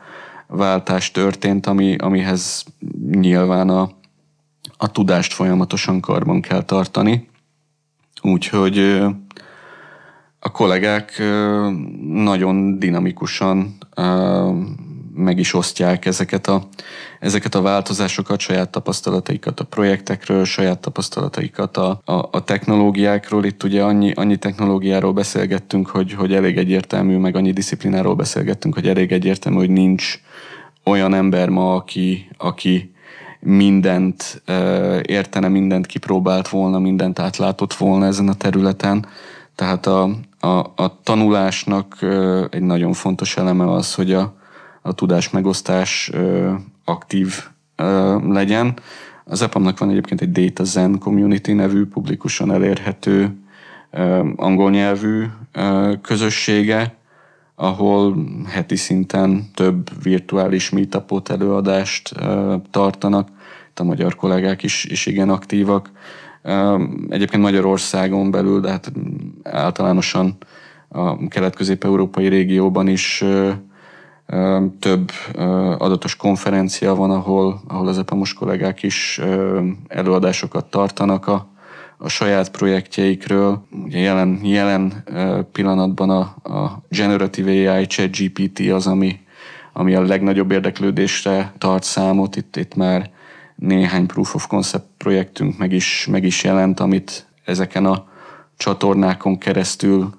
váltás 0.47 1.11
történt, 1.11 1.67
ami, 1.67 1.97
amihez 1.97 2.65
nyilván 3.11 3.69
a, 3.69 3.91
a 4.77 4.91
tudást 4.91 5.33
folyamatosan 5.33 6.01
karban 6.01 6.41
kell 6.41 6.63
tartani. 6.63 7.29
Úgyhogy 8.23 8.79
a 10.39 10.51
kollégák 10.51 11.23
nagyon 12.03 12.79
dinamikusan 12.79 13.77
meg 15.15 15.39
is 15.39 15.55
osztják 15.55 16.05
ezeket 16.07 16.47
a, 16.47 16.69
ezeket 17.21 17.55
a 17.55 17.61
változásokat, 17.61 18.41
saját 18.41 18.71
tapasztalataikat 18.71 19.61
a 19.61 19.65
projektekről, 19.65 20.45
saját 20.45 20.79
tapasztalataikat 20.79 21.77
a, 21.77 22.01
a, 22.05 22.29
a 22.31 22.45
technológiákról. 22.45 23.45
Itt 23.45 23.63
ugye 23.63 23.83
annyi, 23.83 24.13
annyi 24.13 24.37
technológiáról 24.37 25.13
beszélgettünk, 25.13 25.89
hogy, 25.89 26.13
hogy 26.13 26.33
elég 26.33 26.57
egyértelmű, 26.57 27.17
meg 27.17 27.37
annyi 27.37 27.53
disziplináról 27.53 28.15
beszélgettünk, 28.15 28.75
hogy 28.75 28.89
elég 28.89 29.13
egyértelmű, 29.13 29.59
hogy 29.59 29.71
nincs 29.71 30.21
olyan 30.85 31.15
ember 31.15 31.49
ma, 31.49 31.75
aki, 31.75 32.29
aki 32.39 32.93
mindent 33.41 34.43
értene, 35.03 35.49
mindent 35.49 35.87
kipróbált 35.87 36.49
volna, 36.49 36.79
mindent 36.79 37.19
átlátott 37.19 37.75
volna 37.75 38.07
ezen 38.07 38.29
a 38.29 38.35
területen. 38.35 39.07
Tehát 39.55 39.87
a, 39.87 40.11
a, 40.41 40.59
a 40.77 41.01
tanulásnak 41.03 41.99
egy 42.51 42.63
nagyon 42.63 42.93
fontos 42.93 43.37
eleme 43.37 43.73
az, 43.73 43.95
hogy 43.95 44.13
a, 44.13 44.35
a 44.83 44.93
tudás 44.93 45.31
megosztás 45.31 46.11
aktív 46.85 47.49
legyen. 48.29 48.75
Az 49.25 49.43
EPAM-nak 49.43 49.79
van 49.79 49.91
egyébként 49.91 50.21
egy 50.21 50.33
Data 50.33 50.65
Zen 50.65 50.99
Community 50.99 51.53
nevű, 51.53 51.87
publikusan 51.87 52.53
elérhető 52.53 53.37
angol 54.37 54.71
nyelvű 54.71 55.25
közössége, 56.03 56.95
ahol 57.55 58.27
heti 58.47 58.77
szinten 58.77 59.51
több 59.55 60.03
virtuális 60.03 60.71
meetupot, 60.71 61.29
előadást 61.29 62.13
tartanak. 62.71 63.29
Itt 63.71 63.79
a 63.79 63.85
magyar 63.85 64.17
kollégák 64.17 64.63
is, 64.63 64.85
is 64.85 65.07
igen 65.07 65.29
aktívak. 65.29 65.91
Egyébként 67.09 67.43
Magyarországon 67.43 68.31
belül, 68.31 68.61
de 68.61 68.71
hát 68.71 68.93
általánosan 69.43 70.37
a 70.89 71.29
kelet-közép-európai 71.29 72.29
régióban 72.29 72.89
is 72.89 73.25
több 74.79 75.11
adatos 75.79 76.17
konferencia 76.17 76.95
van, 76.95 77.11
ahol, 77.11 77.61
ahol 77.69 77.89
az 77.89 77.99
EPAMOS 77.99 78.35
kollégák 78.35 78.83
is 78.83 79.21
előadásokat 79.89 80.65
tartanak 80.65 81.27
a, 81.27 81.49
a 81.99 82.09
saját 82.09 82.51
projektjeikről. 82.51 83.63
Ugye 83.85 83.99
jelen, 83.99 84.41
jelen 84.43 85.05
pillanatban 85.53 86.11
a, 86.11 86.21
a 86.55 86.83
Generative 86.89 87.73
AI, 87.73 87.87
ChatGPT 87.87 88.71
az, 88.71 88.87
ami, 88.87 89.21
ami 89.73 89.95
a 89.95 90.03
legnagyobb 90.03 90.51
érdeklődésre 90.51 91.53
tart 91.59 91.83
számot. 91.83 92.37
Itt, 92.37 92.57
itt 92.57 92.75
már 92.75 93.11
néhány 93.57 94.07
proof 94.07 94.35
of 94.35 94.47
concept 94.47 94.87
projektünk 94.97 95.59
meg 95.59 95.73
is, 95.73 96.07
meg 96.11 96.25
is 96.25 96.45
jelent, 96.45 96.81
amit 96.81 97.27
ezeken 97.45 97.87
a 97.87 98.05
csatornákon 98.57 99.39
keresztül 99.39 100.11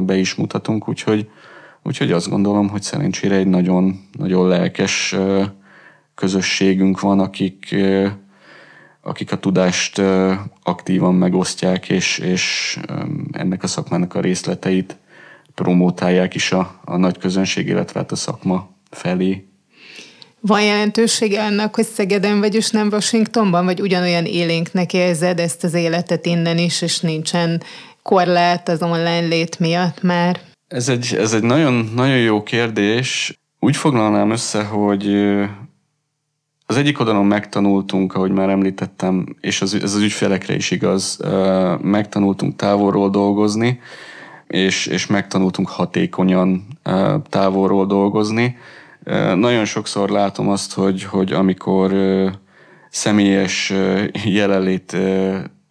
be 0.00 0.16
is 0.16 0.34
mutatunk, 0.34 0.88
úgyhogy 0.88 1.28
Úgyhogy 1.86 2.12
azt 2.12 2.28
gondolom, 2.28 2.68
hogy 2.68 2.82
szerencsére 2.82 3.34
egy 3.34 3.46
nagyon, 3.46 4.00
nagyon 4.18 4.48
lelkes 4.48 5.16
közösségünk 6.14 7.00
van, 7.00 7.20
akik, 7.20 7.76
akik 9.00 9.32
a 9.32 9.38
tudást 9.38 10.02
aktívan 10.62 11.14
megosztják, 11.14 11.88
és, 11.88 12.18
és 12.18 12.78
ennek 13.32 13.62
a 13.62 13.66
szakmának 13.66 14.14
a 14.14 14.20
részleteit 14.20 14.96
promótálják 15.54 16.34
is 16.34 16.52
a, 16.52 16.80
a 16.84 16.96
nagy 16.96 17.18
közönség, 17.18 17.66
illetve 17.66 18.00
hát 18.00 18.12
a 18.12 18.16
szakma 18.16 18.70
felé. 18.90 19.46
Van 20.40 20.62
jelentősége 20.62 21.44
annak, 21.44 21.74
hogy 21.74 21.84
Szegeden 21.86 22.40
vagy, 22.40 22.54
és 22.54 22.70
nem 22.70 22.88
Washingtonban, 22.88 23.64
vagy 23.64 23.80
ugyanolyan 23.80 24.24
élénknek 24.24 24.92
érzed 24.92 25.38
ezt 25.38 25.64
az 25.64 25.74
életet 25.74 26.26
innen 26.26 26.58
is, 26.58 26.82
és 26.82 27.00
nincsen 27.00 27.62
korlát 28.02 28.68
az 28.68 28.82
online 28.82 29.26
lét 29.26 29.58
miatt 29.58 30.02
már? 30.02 30.40
Ez 30.74 30.88
egy, 30.88 31.14
ez 31.18 31.32
egy 31.32 31.42
nagyon, 31.42 31.90
nagyon 31.94 32.18
jó 32.18 32.42
kérdés. 32.42 33.38
Úgy 33.60 33.76
foglalnám 33.76 34.30
össze, 34.30 34.64
hogy 34.64 35.14
az 36.66 36.76
egyik 36.76 36.98
oldalon 36.98 37.26
megtanultunk, 37.26 38.14
ahogy 38.14 38.30
már 38.30 38.48
említettem, 38.48 39.36
és 39.40 39.62
az, 39.62 39.74
ez 39.74 39.94
az 39.94 40.02
ügyfelekre 40.02 40.54
is 40.54 40.70
igaz, 40.70 41.20
megtanultunk 41.82 42.56
távolról 42.56 43.10
dolgozni, 43.10 43.80
és, 44.46 44.86
és 44.86 45.06
megtanultunk 45.06 45.68
hatékonyan 45.68 46.66
távolról 47.28 47.86
dolgozni. 47.86 48.56
Nagyon 49.34 49.64
sokszor 49.64 50.10
látom 50.10 50.48
azt, 50.48 50.74
hogy, 50.74 51.02
hogy 51.02 51.32
amikor 51.32 51.92
személyes 52.90 53.72
jelenlét 54.24 54.96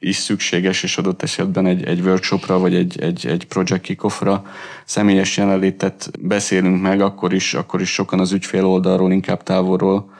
is 0.03 0.15
szükséges, 0.15 0.83
és 0.83 0.97
adott 0.97 1.23
esetben 1.23 1.65
egy, 1.65 1.83
egy 1.83 1.99
workshopra, 1.99 2.59
vagy 2.59 2.75
egy, 2.75 3.01
egy, 3.01 3.27
egy 3.27 3.45
project 3.45 3.81
kickoffra 3.81 4.45
személyes 4.85 5.37
jelenlétet 5.37 6.11
beszélünk 6.19 6.81
meg, 6.81 7.01
akkor 7.01 7.33
is, 7.33 7.53
akkor 7.53 7.81
is 7.81 7.93
sokan 7.93 8.19
az 8.19 8.31
ügyfél 8.31 8.65
oldalról, 8.65 9.11
inkább 9.11 9.43
távolról 9.43 10.11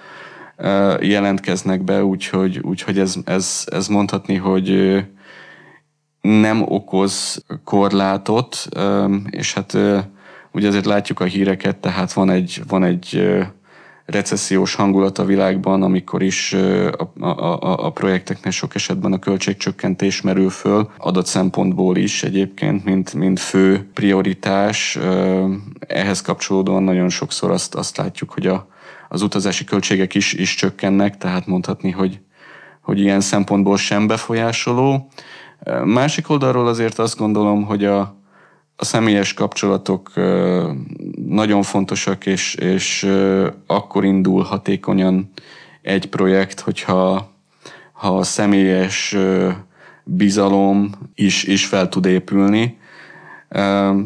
jelentkeznek 1.00 1.84
be, 1.84 2.04
úgyhogy, 2.04 2.60
úgyhogy 2.60 3.00
ez, 3.00 3.16
ez, 3.26 3.64
ez 3.66 3.88
mondhatni, 3.88 4.36
hogy 4.36 4.98
nem 6.22 6.62
okoz 6.62 7.46
korlátot, 7.64 8.68
és 9.30 9.54
hát 9.54 9.78
ugye 10.52 10.68
azért 10.68 10.86
látjuk 10.86 11.20
a 11.20 11.26
híreket, 11.26 11.78
tehát 11.78 12.14
van 12.14 12.30
egy, 12.30 12.62
van 12.68 12.84
egy 12.84 13.34
recessziós 14.06 14.76
hangulat 14.76 15.18
a 15.18 15.26
világban, 15.26 15.84
amikor 15.84 16.22
is 16.22 16.54
a, 16.54 17.26
a, 17.26 17.86
a 17.86 17.92
projekteknél 17.92 18.52
sok 18.52 18.76
esetben 18.76 19.14
a 19.14 19.20
költségcsökkentés 19.20 20.22
merül 20.22 20.50
föl, 20.50 20.90
adott 20.98 21.26
szempontból 21.26 21.98
is 21.98 22.24
egyébként, 22.24 22.84
mint, 22.84 23.14
mint 23.14 23.40
fő 23.40 23.90
prioritás. 23.94 25.00
Ehhez 25.80 26.22
kapcsolódóan 26.22 26.84
nagyon 26.84 27.10
sokszor 27.10 27.52
azt, 27.52 27.76
azt 27.76 27.98
látjuk, 27.98 28.32
hogy 28.32 28.48
a, 28.48 28.68
az 29.10 29.22
utazási 29.22 29.64
költségek 29.64 30.16
is, 30.16 30.34
is 30.34 30.56
csökkennek, 30.56 31.18
tehát 31.18 31.48
mondhatni, 31.48 31.92
hogy, 31.92 32.20
hogy 32.82 33.00
ilyen 33.00 33.22
szempontból 33.22 33.78
sem 33.78 34.08
befolyásoló. 34.08 35.08
Másik 35.84 36.30
oldalról 36.30 36.68
azért 36.68 37.00
azt 37.00 37.18
gondolom, 37.18 37.64
hogy 37.64 37.86
a, 37.86 38.23
a 38.76 38.86
személyes 38.86 39.34
kapcsolatok 39.34 40.12
nagyon 41.26 41.62
fontosak, 41.62 42.26
és, 42.26 42.56
és 42.56 43.10
akkor 43.68 44.06
indul 44.06 44.44
hatékonyan 44.44 45.32
egy 45.82 46.10
projekt, 46.10 46.60
hogyha 46.60 47.32
ha 47.92 48.18
a 48.18 48.24
személyes 48.24 49.16
bizalom 50.04 50.90
is, 51.16 51.44
is 51.44 51.66
fel 51.66 51.90
tud 51.90 52.06
épülni. 52.06 52.78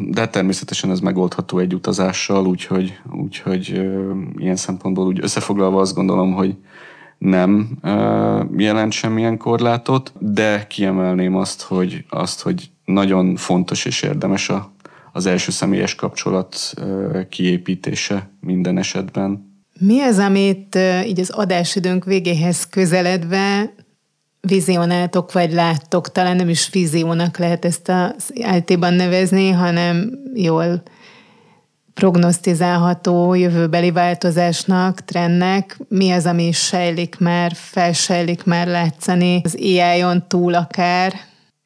De 0.08 0.28
természetesen 0.30 0.90
ez 0.90 1.00
megoldható 1.00 1.58
egy 1.58 1.74
utazással, 1.74 2.46
úgyhogy, 2.46 2.98
úgyhogy 3.12 3.68
ilyen 4.36 4.56
szempontból 4.56 5.06
úgy 5.06 5.22
összefoglalva 5.22 5.80
azt 5.80 5.94
gondolom, 5.94 6.32
hogy 6.32 6.56
nem 7.18 7.78
jelent 8.56 8.92
semmilyen 8.92 9.36
korlátot, 9.36 10.12
de 10.18 10.66
kiemelném 10.66 11.36
azt, 11.36 11.62
hogy, 11.62 12.04
azt, 12.08 12.42
hogy 12.42 12.70
nagyon 12.88 13.36
fontos 13.36 13.84
és 13.84 14.02
érdemes 14.02 14.48
a, 14.48 14.72
az 15.12 15.26
első 15.26 15.50
személyes 15.50 15.94
kapcsolat 15.94 16.74
kiépítése 17.28 18.30
minden 18.40 18.78
esetben. 18.78 19.56
Mi 19.80 20.00
az, 20.00 20.18
amit 20.18 20.78
így 21.06 21.20
az 21.20 21.30
adásidőnk 21.30 22.04
végéhez 22.04 22.66
közeledve 22.66 23.74
vizionáltok, 24.40 25.32
vagy 25.32 25.52
láttok, 25.52 26.12
talán 26.12 26.36
nem 26.36 26.48
is 26.48 26.70
víziónak 26.70 27.38
lehet 27.38 27.64
ezt 27.64 27.88
az 27.88 28.32
IT-ban 28.56 28.94
nevezni, 28.94 29.50
hanem 29.50 30.10
jól 30.34 30.82
prognosztizálható 31.94 33.34
jövőbeli 33.34 33.90
változásnak, 33.90 35.00
trendnek, 35.00 35.78
mi 35.88 36.10
az, 36.10 36.26
ami 36.26 36.52
sejlik 36.52 37.18
már, 37.18 37.52
felsejlik 37.54 38.44
már 38.44 38.66
látszani 38.66 39.40
az 39.44 39.56
AI-on 39.60 40.24
túl 40.28 40.54
akár? 40.54 41.12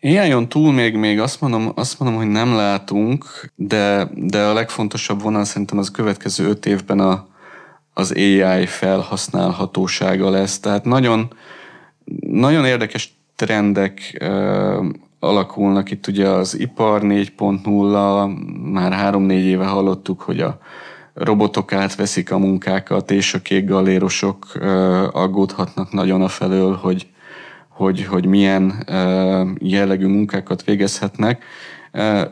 AI-on 0.02 0.48
túl 0.48 0.72
még, 0.72 0.96
még 0.96 1.20
azt 1.20 1.40
mondom, 1.40 1.72
azt 1.74 1.98
mondom, 1.98 2.18
hogy 2.18 2.28
nem 2.28 2.54
látunk, 2.54 3.24
de, 3.54 4.10
de 4.14 4.42
a 4.42 4.52
legfontosabb 4.52 5.22
vonal 5.22 5.44
szerintem 5.44 5.78
az 5.78 5.88
a 5.88 5.92
következő 5.92 6.48
öt 6.48 6.66
évben 6.66 7.00
a, 7.00 7.26
az 7.94 8.12
AI 8.12 8.66
felhasználhatósága 8.66 10.30
lesz. 10.30 10.60
Tehát 10.60 10.84
nagyon, 10.84 11.32
nagyon 12.20 12.64
érdekes 12.64 13.14
trendek 13.36 14.18
uh, 14.20 14.86
alakulnak 15.18 15.90
itt 15.90 16.06
ugye 16.06 16.28
az 16.28 16.58
ipar 16.58 17.00
4.0, 17.04 18.72
már 18.72 18.92
három-négy 18.92 19.44
éve 19.44 19.66
hallottuk, 19.66 20.20
hogy 20.20 20.40
a 20.40 20.58
robotok 21.14 21.72
átveszik 21.72 22.32
a 22.32 22.38
munkákat, 22.38 23.10
és 23.10 23.34
a 23.34 23.42
kék 23.42 23.66
galérosok 23.66 24.46
uh, 24.54 24.62
aggódhatnak 25.16 25.92
nagyon 25.92 26.22
a 26.22 26.28
felől, 26.28 26.74
hogy 26.76 27.06
hogy, 27.74 28.04
hogy 28.04 28.26
milyen 28.26 28.84
jellegű 29.58 30.06
munkákat 30.06 30.64
végezhetnek. 30.64 31.44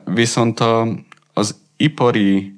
Viszont 0.05 0.61
a, 0.61 0.89
az 1.35 1.57
ipari 1.77 2.55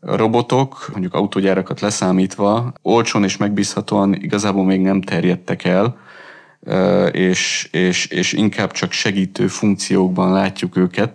robotok, 0.00 0.88
mondjuk 0.92 1.14
autógyárakat 1.14 1.80
leszámítva, 1.80 2.72
olcsón 2.82 3.24
és 3.24 3.36
megbízhatóan 3.36 4.14
igazából 4.14 4.64
még 4.64 4.80
nem 4.80 5.00
terjedtek 5.00 5.64
el, 5.64 5.98
és, 7.12 7.68
és, 7.72 8.06
és 8.06 8.32
inkább 8.32 8.72
csak 8.72 8.92
segítő 8.92 9.46
funkciókban 9.46 10.32
látjuk 10.32 10.76
őket. 10.76 11.12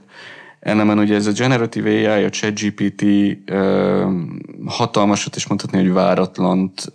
Ennemen 0.59 0.99
ugye 0.99 1.15
ez 1.15 1.27
a 1.27 1.31
Generative 1.31 1.89
AI, 1.89 2.23
a 2.23 2.29
ChatGPT 2.29 3.05
hatalmasat, 4.65 5.35
és 5.35 5.47
mondhatni, 5.47 5.77
hogy 5.77 5.91
váratlant 5.91 6.91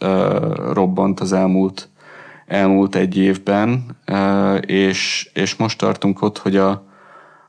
robbant 0.72 1.20
az 1.20 1.32
elmúlt, 1.32 1.89
elmúlt 2.50 2.94
egy 2.94 3.16
évben, 3.16 3.96
és, 4.60 5.30
és 5.32 5.56
most 5.56 5.78
tartunk 5.78 6.22
ott, 6.22 6.38
hogy 6.38 6.56
a, 6.56 6.86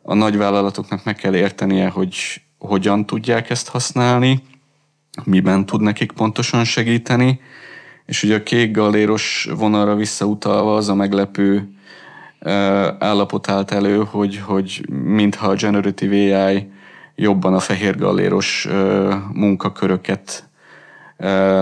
a 0.02 0.14
nagyvállalatoknak 0.14 1.04
meg 1.04 1.16
kell 1.16 1.36
értenie, 1.36 1.90
hogy 1.90 2.42
hogyan 2.58 3.06
tudják 3.06 3.50
ezt 3.50 3.70
használni, 3.70 4.44
miben 5.24 5.66
tud 5.66 5.82
nekik 5.82 6.12
pontosan 6.12 6.64
segíteni, 6.64 7.40
és 8.06 8.24
ugye 8.24 8.36
a 8.36 8.44
kék 8.44 8.72
galéros 8.72 9.48
vonalra 9.56 9.96
visszautalva 9.96 10.76
az 10.76 10.90
a 10.90 10.96
meglepő 10.96 11.70
állapot 13.00 13.50
állt 13.50 13.72
elő, 13.72 14.04
hogy, 14.04 14.38
hogy 14.38 14.86
mintha 14.90 15.48
a 15.48 15.56
Generative 15.56 16.46
AI 16.46 16.72
jobban 17.16 17.54
a 17.54 17.60
fehér 17.60 17.98
galéros 17.98 18.68
munkaköröket 19.34 20.51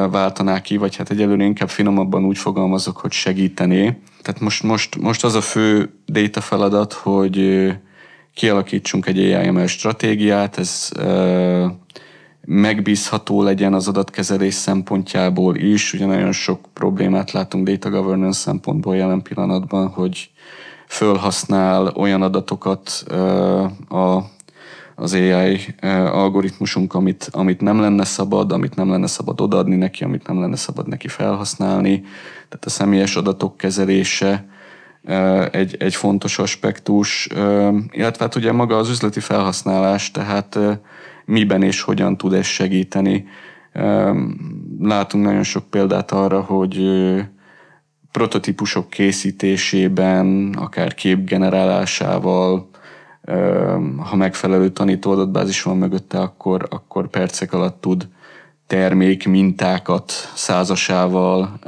váltaná 0.10 0.62
ki, 0.62 0.78
vagy 0.78 0.96
hát 0.96 1.10
egyelőre 1.10 1.44
inkább 1.44 1.70
finomabban 1.70 2.26
úgy 2.26 2.38
fogalmazok, 2.38 2.98
hogy 2.98 3.12
segítené. 3.12 3.98
Tehát 4.22 4.40
most, 4.40 4.64
most, 4.64 4.98
most 4.98 5.24
az 5.24 5.36
a 5.36 5.42
fő 5.42 5.94
data 6.06 6.42
feladat, 6.42 6.94
hogy 6.94 7.68
kialakítsunk 8.34 9.06
egy 9.06 9.20
AIML 9.20 9.68
stratégiát, 9.68 10.58
ez 10.58 10.92
megbízható 12.46 13.44
legyen 13.44 13.74
az 13.74 13.88
adatkezelés 13.88 14.54
szempontjából 14.54 15.56
is. 15.56 15.94
Ugye 15.94 16.06
nagyon 16.06 16.32
sok 16.32 16.60
problémát 16.74 17.32
látunk 17.32 17.68
data 17.68 17.90
governance 17.90 18.40
szempontból 18.40 18.96
jelen 18.96 19.22
pillanatban, 19.22 19.88
hogy 19.88 20.30
fölhasznál 20.88 21.88
olyan 21.88 22.22
adatokat 22.22 22.90
a, 23.90 24.24
az 25.00 25.14
AI 25.14 25.60
algoritmusunk, 26.12 26.94
amit, 26.94 27.30
amit 27.32 27.62
nem 27.62 27.80
lenne 27.80 28.04
szabad, 28.04 28.52
amit 28.52 28.76
nem 28.76 28.90
lenne 28.90 29.08
szabad 29.08 29.42
odaadni 29.42 29.76
neki, 29.76 30.04
amit 30.04 30.28
nem 30.28 30.40
lenne 30.40 30.56
szabad 30.56 30.88
neki 30.88 31.08
felhasználni. 31.08 32.00
Tehát 32.50 32.66
a 32.66 32.70
személyes 32.70 33.16
adatok 33.16 33.58
kezelése 33.58 34.46
egy, 35.52 35.76
egy 35.80 35.96
fontos 35.96 36.40
aspektus, 36.40 37.28
illetve 37.92 38.24
hát 38.24 38.36
ugye 38.36 38.52
maga 38.52 38.78
az 38.78 38.90
üzleti 38.90 39.20
felhasználás, 39.20 40.12
tehát 40.12 40.60
miben 41.26 41.64
és 41.64 41.82
hogyan 41.82 42.18
tud 42.18 42.34
ez 42.34 42.46
segíteni. 42.46 43.26
Látunk 44.80 45.26
nagyon 45.26 45.44
sok 45.44 45.70
példát 45.70 46.12
arra, 46.12 46.42
hogy 46.42 46.82
prototípusok 48.12 48.90
készítésében, 48.90 50.54
akár 50.58 50.94
képgenerálásával, 50.94 52.69
ha 53.98 54.16
megfelelő 54.16 54.70
tanító 54.70 55.12
adatbázis 55.12 55.64
van 55.64 55.78
mögötte, 55.78 56.20
akkor, 56.20 56.68
akkor 56.70 57.08
percek 57.08 57.54
alatt 57.54 57.82
tud 57.82 58.08
termék 58.68 59.28
mintákat 59.28 60.12
százasával 60.34 61.60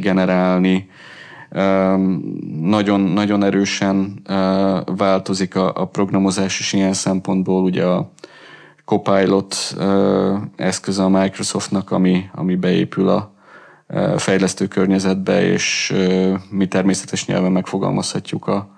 generálni. 0.00 0.88
Nagyon, 2.60 3.00
nagyon 3.00 3.44
erősen 3.44 4.22
változik 4.96 5.56
a, 5.56 5.72
a 5.74 5.84
programozás 5.84 6.60
is 6.60 6.72
ilyen 6.72 6.92
szempontból. 6.92 7.62
Ugye 7.62 7.84
a 7.84 8.10
Copilot 8.84 9.76
eszköze 10.56 11.02
a 11.02 11.08
Microsoftnak, 11.08 11.90
ami, 11.90 12.24
ami 12.34 12.54
beépül 12.54 13.08
a, 13.08 13.34
fejlesztő 14.16 14.66
környezetbe, 14.66 15.42
és 15.42 15.94
mi 16.50 16.68
természetes 16.68 17.26
nyelven 17.26 17.52
megfogalmazhatjuk 17.52 18.46
a 18.46 18.75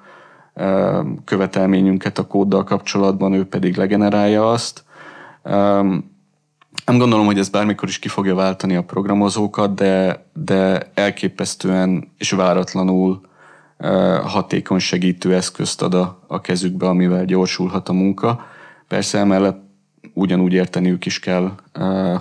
követelményünket 1.25 2.19
a 2.19 2.27
kóddal 2.27 2.65
kapcsolatban, 2.65 3.33
ő 3.33 3.45
pedig 3.45 3.77
legenerálja 3.77 4.51
azt. 4.51 4.85
Nem 6.85 6.99
gondolom, 6.99 7.27
hogy 7.27 7.39
ez 7.39 7.49
bármikor 7.49 7.89
is 7.89 7.99
ki 7.99 8.09
fogja 8.09 8.35
váltani 8.35 8.77
a 8.77 8.83
programozókat, 8.83 9.75
de, 9.75 10.25
de 10.33 10.91
elképesztően 10.95 12.13
és 12.19 12.31
váratlanul 12.31 13.21
hatékony 14.25 14.79
segítő 14.79 15.35
eszközt 15.35 15.83
ad 15.83 15.95
a, 15.95 16.19
a 16.27 16.41
kezükbe, 16.41 16.87
amivel 16.87 17.25
gyorsulhat 17.25 17.89
a 17.89 17.93
munka. 17.93 18.47
Persze 18.89 19.19
emellett 19.19 19.67
ugyanúgy 20.15 20.53
érteniük 20.53 21.07
is 21.07 21.19
kell, 21.19 21.53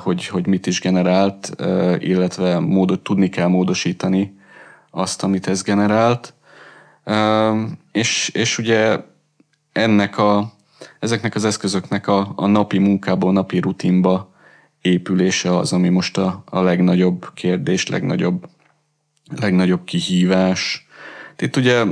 hogy, 0.03 0.27
hogy 0.27 0.47
mit 0.47 0.67
is 0.67 0.81
generált, 0.81 1.55
illetve 1.99 2.59
módot 2.59 2.99
tudni 2.99 3.29
kell 3.29 3.47
módosítani 3.47 4.37
azt, 4.91 5.23
amit 5.23 5.47
ez 5.47 5.63
generált. 5.63 6.33
És, 7.97 8.29
és 8.33 8.57
ugye 8.57 8.99
ennek 9.71 10.17
a, 10.17 10.53
ezeknek 10.99 11.35
az 11.35 11.45
eszközöknek 11.45 12.07
a, 12.07 12.33
a 12.35 12.47
napi 12.47 12.77
munkából, 12.77 13.31
napi 13.31 13.59
rutinba 13.59 14.33
épülése 14.81 15.57
az, 15.57 15.73
ami 15.73 15.89
most 15.89 16.17
a, 16.17 16.43
a 16.45 16.59
legnagyobb 16.59 17.33
kérdés, 17.33 17.87
legnagyobb, 17.87 18.49
legnagyobb 19.39 19.83
kihívás. 19.83 20.87
Itt 21.37 21.55
ugye 21.55 21.83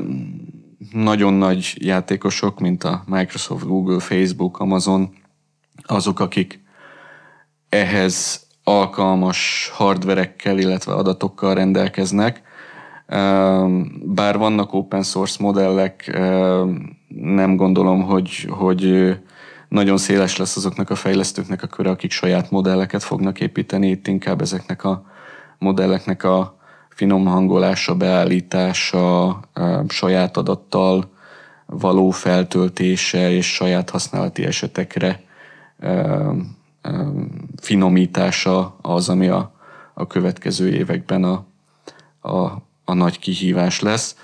nagyon 0.92 1.34
nagy 1.34 1.74
játékosok, 1.76 2.60
mint 2.60 2.84
a 2.84 3.04
Microsoft, 3.08 3.66
Google, 3.66 4.00
Facebook, 4.00 4.60
Amazon, 4.60 5.16
azok, 5.84 6.20
akik 6.20 6.60
ehhez 7.70 8.48
alkalmas 8.64 9.72
hardverekkel, 9.74 10.58
illetve 10.58 10.94
adatokkal 10.94 11.54
rendelkeznek. 11.54 12.45
Bár 14.04 14.38
vannak 14.38 14.74
open 14.74 15.04
source 15.04 15.44
modellek, 15.44 16.20
nem 17.08 17.56
gondolom, 17.56 18.04
hogy, 18.04 18.48
hogy 18.50 19.16
nagyon 19.70 19.98
széles 19.98 20.38
lesz 20.38 20.56
azoknak 20.56 20.90
a 20.90 20.96
fejlesztőknek 20.96 21.64
a 21.64 21.68
köre, 21.68 21.90
akik 21.90 22.12
saját 22.12 22.52
modelleket 22.52 23.04
fognak 23.04 23.40
építeni. 23.40 23.88
Itt 23.88 24.08
inkább 24.08 24.42
ezeknek 24.42 24.84
a 24.84 25.06
modelleknek 25.58 26.24
a 26.24 26.58
finom 26.90 27.26
hangolása, 27.26 27.96
beállítása, 27.96 29.40
saját 29.88 30.38
adattal 30.38 31.14
való 31.66 32.10
feltöltése 32.10 33.32
és 33.32 33.54
saját 33.54 33.90
használati 33.90 34.46
esetekre 34.46 35.24
finomítása 37.62 38.76
az, 38.82 39.10
ami 39.10 39.28
a, 39.28 39.52
a 39.94 40.08
következő 40.08 40.70
években 40.70 41.24
a, 41.24 41.46
a, 42.30 42.65
a 42.86 42.94
nagy 42.94 43.20
kihívás 43.20 43.80
lesz. 43.80 44.16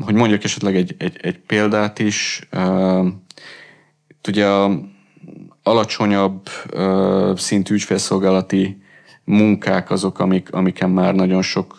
Hogy 0.00 0.14
mondjak 0.14 0.44
esetleg 0.44 0.76
egy, 0.76 0.94
egy, 0.98 1.16
egy 1.22 1.38
példát 1.38 1.98
is, 1.98 2.48
itt 4.08 4.26
ugye 4.28 4.46
a 4.46 4.80
alacsonyabb 5.62 6.48
szintű 7.36 7.74
ügyfélszolgálati 7.74 8.82
munkák 9.24 9.90
azok, 9.90 10.18
amik, 10.18 10.52
amiken 10.52 10.90
már 10.90 11.14
nagyon 11.14 11.42
sok 11.42 11.78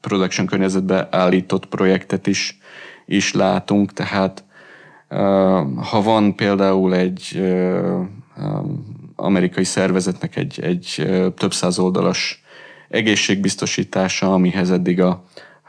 production 0.00 0.46
környezetbe 0.46 1.08
állított 1.10 1.66
projektet 1.66 2.26
is, 2.26 2.58
is 3.06 3.32
látunk, 3.32 3.92
tehát 3.92 4.44
ha 5.90 6.02
van 6.02 6.34
például 6.36 6.94
egy 6.94 7.42
amerikai 9.16 9.64
szervezetnek 9.64 10.36
egy, 10.36 10.60
egy 10.62 11.08
több 11.36 11.52
száz 11.52 11.78
oldalas 11.78 12.42
egészségbiztosítása, 12.88 14.32
amihez 14.32 14.70
eddig 14.70 15.00
a 15.00 15.24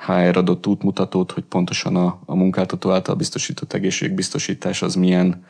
HR 0.05 0.37
adott 0.37 0.67
útmutatót, 0.67 1.31
hogy 1.31 1.43
pontosan 1.43 1.95
a, 1.95 2.19
a 2.25 2.35
munkáltató 2.35 2.91
által 2.91 3.15
biztosított 3.15 3.73
egészségbiztosítás 3.73 4.81
az 4.81 4.95
milyen 4.95 5.45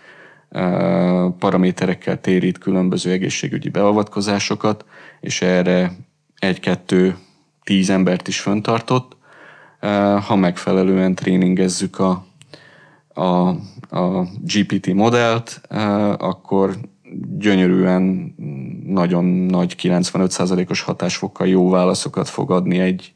paraméterekkel 1.39 2.21
térít 2.21 2.57
különböző 2.57 3.11
egészségügyi 3.11 3.69
beavatkozásokat, 3.69 4.85
és 5.21 5.41
erre 5.41 5.91
egy-kettő 6.39 7.17
tíz 7.63 7.89
embert 7.89 8.27
is 8.27 8.39
föntartott. 8.39 9.17
Ha 10.27 10.35
megfelelően 10.35 11.15
tréningezzük 11.15 11.99
a, 11.99 12.25
a, 13.13 13.47
a 13.97 14.27
GPT 14.41 14.93
modellt, 14.93 15.61
akkor 16.17 16.77
gyönyörűen 17.37 18.35
nagyon 18.91 19.25
nagy 19.25 19.75
95%-os 19.81 20.81
hatásfokkal 20.81 21.47
jó 21.47 21.69
válaszokat 21.69 22.29
fog 22.29 22.51
adni 22.51 22.79
egy, 22.79 23.13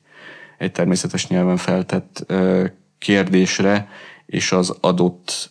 egy 0.58 0.72
természetes 0.72 1.28
nyelven 1.28 1.58
feltett 1.58 2.34
kérdésre, 2.98 3.88
és 4.26 4.52
az 4.52 4.76
adott 4.82 5.50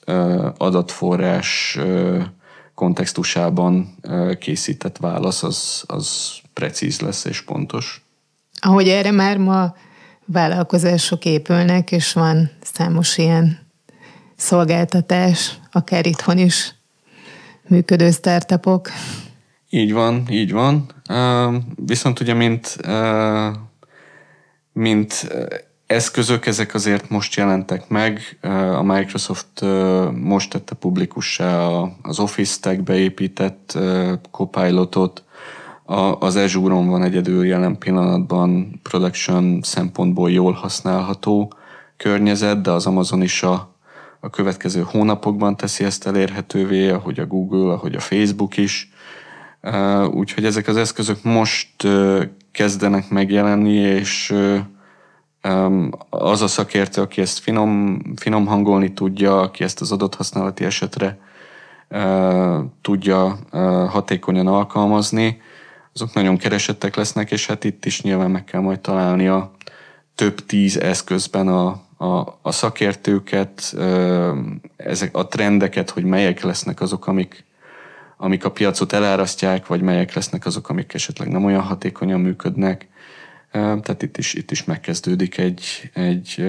adatforrás 0.56 1.78
kontextusában 2.74 3.94
készített 4.38 4.96
válasz 4.96 5.42
az, 5.42 5.84
az 5.86 6.32
precíz 6.52 7.00
lesz 7.00 7.24
és 7.24 7.40
pontos. 7.40 8.04
Ahogy 8.60 8.88
erre 8.88 9.10
már 9.10 9.38
ma 9.38 9.74
vállalkozások 10.24 11.24
épülnek, 11.24 11.92
és 11.92 12.12
van 12.12 12.50
számos 12.60 13.18
ilyen 13.18 13.58
szolgáltatás, 14.36 15.58
akár 15.72 16.06
itthon 16.06 16.38
is 16.38 16.74
működő 17.68 18.10
startupok. 18.10 18.88
Így 19.74 19.92
van, 19.92 20.24
így 20.30 20.52
van. 20.52 20.86
Viszont 21.76 22.20
ugye, 22.20 22.34
mint, 22.34 22.76
mint 24.72 25.32
eszközök, 25.86 26.46
ezek 26.46 26.74
azért 26.74 27.10
most 27.10 27.34
jelentek 27.34 27.88
meg. 27.88 28.38
A 28.76 28.82
Microsoft 28.82 29.60
most 30.14 30.50
tette 30.50 30.74
publikussá 30.74 31.66
az 32.02 32.18
Office 32.18 32.52
Stack 32.52 32.82
beépített 32.82 33.78
Copilotot, 34.30 35.24
az 36.18 36.36
Azure-on 36.36 36.88
van 36.88 37.02
egyedül 37.02 37.46
jelen 37.46 37.78
pillanatban 37.78 38.80
production 38.82 39.62
szempontból 39.62 40.30
jól 40.30 40.52
használható 40.52 41.52
környezet, 41.96 42.60
de 42.60 42.70
az 42.70 42.86
Amazon 42.86 43.22
is 43.22 43.42
a, 43.42 43.74
a 44.20 44.30
következő 44.30 44.84
hónapokban 44.86 45.56
teszi 45.56 45.84
ezt 45.84 46.06
elérhetővé, 46.06 46.90
ahogy 46.90 47.18
a 47.18 47.26
Google, 47.26 47.72
ahogy 47.72 47.94
a 47.94 48.00
Facebook 48.00 48.56
is. 48.56 48.91
Úgyhogy 50.10 50.44
ezek 50.44 50.68
az 50.68 50.76
eszközök 50.76 51.22
most 51.22 51.88
kezdenek 52.52 53.08
megjelenni, 53.08 53.74
és 53.74 54.34
az 56.10 56.42
a 56.42 56.46
szakértő, 56.46 57.00
aki 57.00 57.20
ezt 57.20 57.38
finom, 57.38 58.00
finom 58.16 58.46
hangolni 58.46 58.92
tudja, 58.92 59.40
aki 59.40 59.64
ezt 59.64 59.80
az 59.80 59.92
adott 59.92 60.14
használati 60.14 60.64
esetre 60.64 61.18
tudja 62.80 63.38
hatékonyan 63.88 64.46
alkalmazni, 64.46 65.40
azok 65.94 66.14
nagyon 66.14 66.36
keresettek 66.36 66.96
lesznek, 66.96 67.30
és 67.30 67.46
hát 67.46 67.64
itt 67.64 67.84
is 67.84 68.02
nyilván 68.02 68.30
meg 68.30 68.44
kell 68.44 68.60
majd 68.60 68.80
találni 68.80 69.28
a 69.28 69.50
több 70.14 70.46
tíz 70.46 70.76
eszközben 70.76 71.48
a, 71.48 71.66
a, 71.96 72.38
a 72.42 72.52
szakértőket, 72.52 73.76
ezek 74.76 75.16
a 75.16 75.26
trendeket, 75.26 75.90
hogy 75.90 76.04
melyek 76.04 76.42
lesznek 76.42 76.80
azok, 76.80 77.06
amik, 77.06 77.44
amik 78.22 78.44
a 78.44 78.50
piacot 78.50 78.92
elárasztják, 78.92 79.66
vagy 79.66 79.80
melyek 79.80 80.14
lesznek 80.14 80.46
azok, 80.46 80.68
amik 80.68 80.94
esetleg 80.94 81.28
nem 81.28 81.44
olyan 81.44 81.60
hatékonyan 81.60 82.20
működnek. 82.20 82.88
Tehát 83.52 84.02
itt 84.02 84.16
is, 84.16 84.34
itt 84.34 84.50
is 84.50 84.64
megkezdődik 84.64 85.38
egy, 85.38 85.90
egy, 85.94 86.44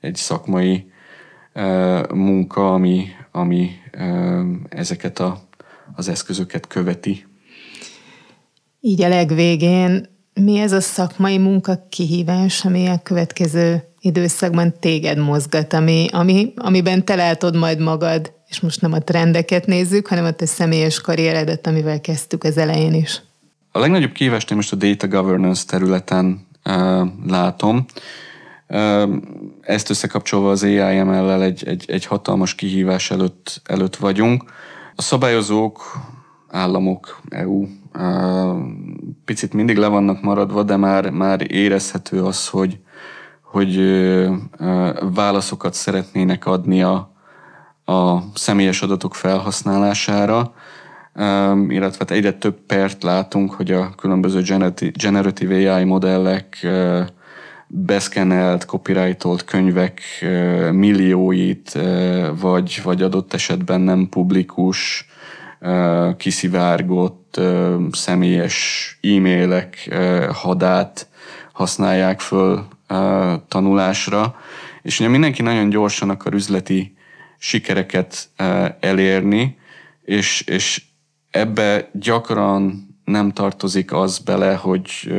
egy 0.00 0.14
szakmai 0.14 0.90
munka, 2.14 2.72
ami, 2.72 3.06
ami 3.32 3.70
ezeket 4.68 5.18
a, 5.18 5.48
az 5.94 6.08
eszközöket 6.08 6.66
követi. 6.66 7.26
Így 8.80 9.02
a 9.02 9.08
legvégén 9.08 10.06
mi 10.40 10.58
ez 10.58 10.72
a 10.72 10.80
szakmai 10.80 11.38
munka 11.38 11.86
kihívás, 11.88 12.64
ami 12.64 12.86
a 12.86 13.02
következő 13.02 13.84
időszakban 14.00 14.74
téged 14.80 15.18
mozgat, 15.18 15.72
ami, 15.72 16.06
ami, 16.12 16.52
amiben 16.56 17.04
te 17.04 17.14
látod 17.14 17.56
majd 17.56 17.80
magad, 17.80 18.32
és 18.54 18.60
most 18.60 18.80
nem 18.80 18.92
a 18.92 18.98
trendeket 18.98 19.66
nézzük, 19.66 20.06
hanem 20.06 20.24
a 20.24 20.30
te 20.30 20.46
személyes 20.46 21.00
karrieredet, 21.00 21.66
amivel 21.66 22.00
kezdtük 22.00 22.44
az 22.44 22.56
elején 22.56 22.94
is. 22.94 23.22
A 23.72 23.78
legnagyobb 23.78 24.12
kihívást 24.12 24.50
én 24.50 24.56
most 24.56 24.72
a 24.72 24.76
data 24.76 25.08
governance 25.08 25.62
területen 25.66 26.46
uh, 26.64 27.08
látom. 27.26 27.84
Uh, 28.68 29.02
ezt 29.60 29.90
összekapcsolva 29.90 30.50
az 30.50 30.62
AIML-lel 30.62 31.42
egy, 31.42 31.62
egy, 31.66 31.84
egy 31.86 32.04
hatalmas 32.04 32.54
kihívás 32.54 33.10
előtt, 33.10 33.60
előtt 33.64 33.96
vagyunk. 33.96 34.44
A 34.94 35.02
szabályozók, 35.02 35.82
államok, 36.48 37.20
EU 37.28 37.66
uh, 37.94 38.58
picit 39.24 39.52
mindig 39.52 39.76
le 39.76 39.86
vannak 39.86 40.22
maradva, 40.22 40.62
de 40.62 40.76
már, 40.76 41.10
már 41.10 41.52
érezhető 41.52 42.22
az, 42.22 42.48
hogy, 42.48 42.78
hogy 43.42 43.76
uh, 43.78 44.34
válaszokat 45.14 45.74
szeretnének 45.74 46.46
adni 46.46 46.82
a, 46.82 47.13
a 47.84 48.18
személyes 48.34 48.82
adatok 48.82 49.14
felhasználására. 49.14 50.54
Illetve 51.68 51.96
hát 51.98 52.10
egyre 52.10 52.32
több 52.32 52.56
pert 52.66 53.02
látunk, 53.02 53.52
hogy 53.52 53.70
a 53.72 53.90
különböző 53.96 54.42
generative 54.92 55.74
AI 55.74 55.84
modellek 55.84 56.66
beszkenelt, 57.66 58.64
copyrightolt 58.64 59.44
könyvek 59.44 60.00
millióit, 60.72 61.78
vagy, 62.40 62.80
vagy 62.82 63.02
adott 63.02 63.32
esetben 63.32 63.80
nem 63.80 64.08
publikus, 64.08 65.08
kiszivárgott 66.16 67.40
személyes 67.92 68.98
e-mailek 69.02 69.96
hadát 70.32 71.08
használják 71.52 72.20
föl 72.20 72.66
tanulásra, 73.48 74.34
és 74.82 75.00
ugye 75.00 75.08
mindenki 75.08 75.42
nagyon 75.42 75.68
gyorsan 75.68 76.10
akar 76.10 76.34
üzleti 76.34 76.94
sikereket 77.38 78.28
elérni, 78.80 79.58
és, 80.02 80.40
és 80.40 80.82
ebbe 81.30 81.90
gyakran 81.92 82.88
nem 83.04 83.32
tartozik 83.32 83.92
az 83.92 84.18
bele, 84.18 84.54
hogy 84.54 85.12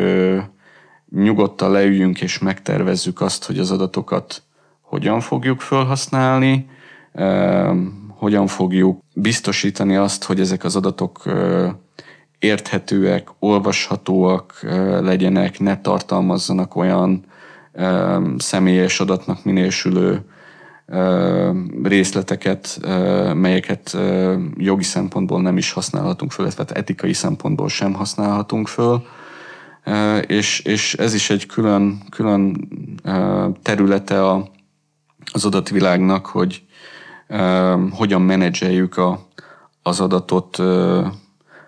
nyugodtan 1.09 1.71
leüljünk 1.71 2.21
és 2.21 2.39
megtervezzük 2.39 3.21
azt, 3.21 3.45
hogy 3.45 3.59
az 3.59 3.71
adatokat 3.71 4.41
hogyan 4.81 5.19
fogjuk 5.19 5.61
felhasználni, 5.61 6.69
ö, 7.13 7.73
hogyan 8.17 8.47
fogjuk 8.47 9.01
biztosítani 9.13 9.95
azt, 9.95 10.23
hogy 10.23 10.39
ezek 10.39 10.63
az 10.63 10.75
adatok 10.75 11.23
érthetőek, 12.39 13.27
olvashatóak 13.39 14.59
legyenek, 15.01 15.59
ne 15.59 15.81
tartalmazzanak 15.81 16.75
olyan 16.75 17.25
személyes 18.37 18.99
adatnak 18.99 19.43
minősülő 19.43 20.25
részleteket, 21.83 22.79
melyeket 23.33 23.97
jogi 24.57 24.83
szempontból 24.83 25.41
nem 25.41 25.57
is 25.57 25.71
használhatunk 25.71 26.31
föl, 26.31 26.45
illetve 26.45 26.63
hát 26.67 26.77
etikai 26.77 27.13
szempontból 27.13 27.69
sem 27.69 27.93
használhatunk 27.93 28.67
föl. 28.67 29.03
És, 30.27 30.59
és 30.59 30.93
ez 30.93 31.13
is 31.13 31.29
egy 31.29 31.45
külön, 31.45 32.01
külön 32.09 32.69
területe 33.61 34.27
a, 34.27 34.49
az 35.31 35.45
adatvilágnak, 35.45 36.25
hogy 36.25 36.63
hogyan 37.91 38.21
menedzseljük 38.21 38.97
a, 38.97 39.27
az 39.81 39.99
adatot 39.99 40.61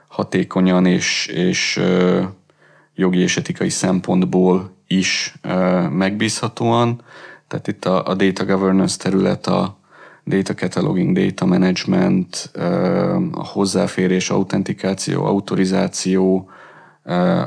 hatékonyan 0.08 0.86
és, 0.86 1.28
és 1.28 1.82
jogi 2.96 3.20
és 3.20 3.38
etikai 3.38 3.70
szempontból 3.70 4.76
is 4.88 5.34
megbízhatóan 5.90 7.02
tehát 7.48 7.68
itt 7.68 7.86
a, 7.86 8.06
a 8.06 8.14
data 8.14 8.46
governance 8.46 8.98
terület, 8.98 9.48
a 9.48 9.78
data 10.26 10.54
cataloging, 10.54 11.18
data 11.18 11.46
management, 11.46 12.52
a 13.32 13.46
hozzáférés, 13.46 14.30
autentikáció, 14.30 15.26
autorizáció, 15.26 16.50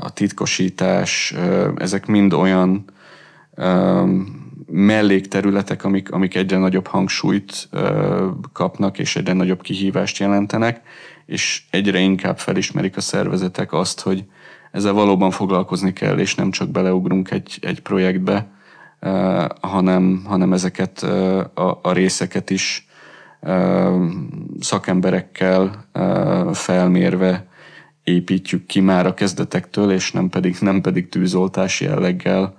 a 0.00 0.12
titkosítás, 0.12 1.34
ezek 1.76 2.06
mind 2.06 2.32
olyan 2.32 2.84
mellékterületek, 4.66 5.84
amik, 5.84 6.12
amik 6.12 6.34
egyre 6.34 6.58
nagyobb 6.58 6.86
hangsúlyt 6.86 7.68
kapnak, 8.52 8.98
és 8.98 9.16
egyre 9.16 9.32
nagyobb 9.32 9.62
kihívást 9.62 10.18
jelentenek, 10.18 10.80
és 11.26 11.62
egyre 11.70 11.98
inkább 11.98 12.38
felismerik 12.38 12.96
a 12.96 13.00
szervezetek 13.00 13.72
azt, 13.72 14.00
hogy 14.00 14.24
ezzel 14.72 14.92
valóban 14.92 15.30
foglalkozni 15.30 15.92
kell, 15.92 16.18
és 16.18 16.34
nem 16.34 16.50
csak 16.50 16.68
beleugrunk 16.68 17.30
egy, 17.30 17.58
egy 17.60 17.80
projektbe, 17.80 18.48
hanem, 19.60 20.22
hanem 20.24 20.52
ezeket 20.52 21.02
a, 21.54 21.78
a 21.82 21.92
részeket 21.92 22.50
is 22.50 22.88
szakemberekkel 24.60 25.84
felmérve 26.52 27.46
építjük 28.04 28.66
ki 28.66 28.80
már 28.80 29.06
a 29.06 29.14
kezdetektől, 29.14 29.92
és 29.92 30.12
nem 30.12 30.28
pedig, 30.28 30.56
nem 30.60 30.80
pedig 30.80 31.08
tűzoltási 31.08 31.84
jelleggel 31.84 32.54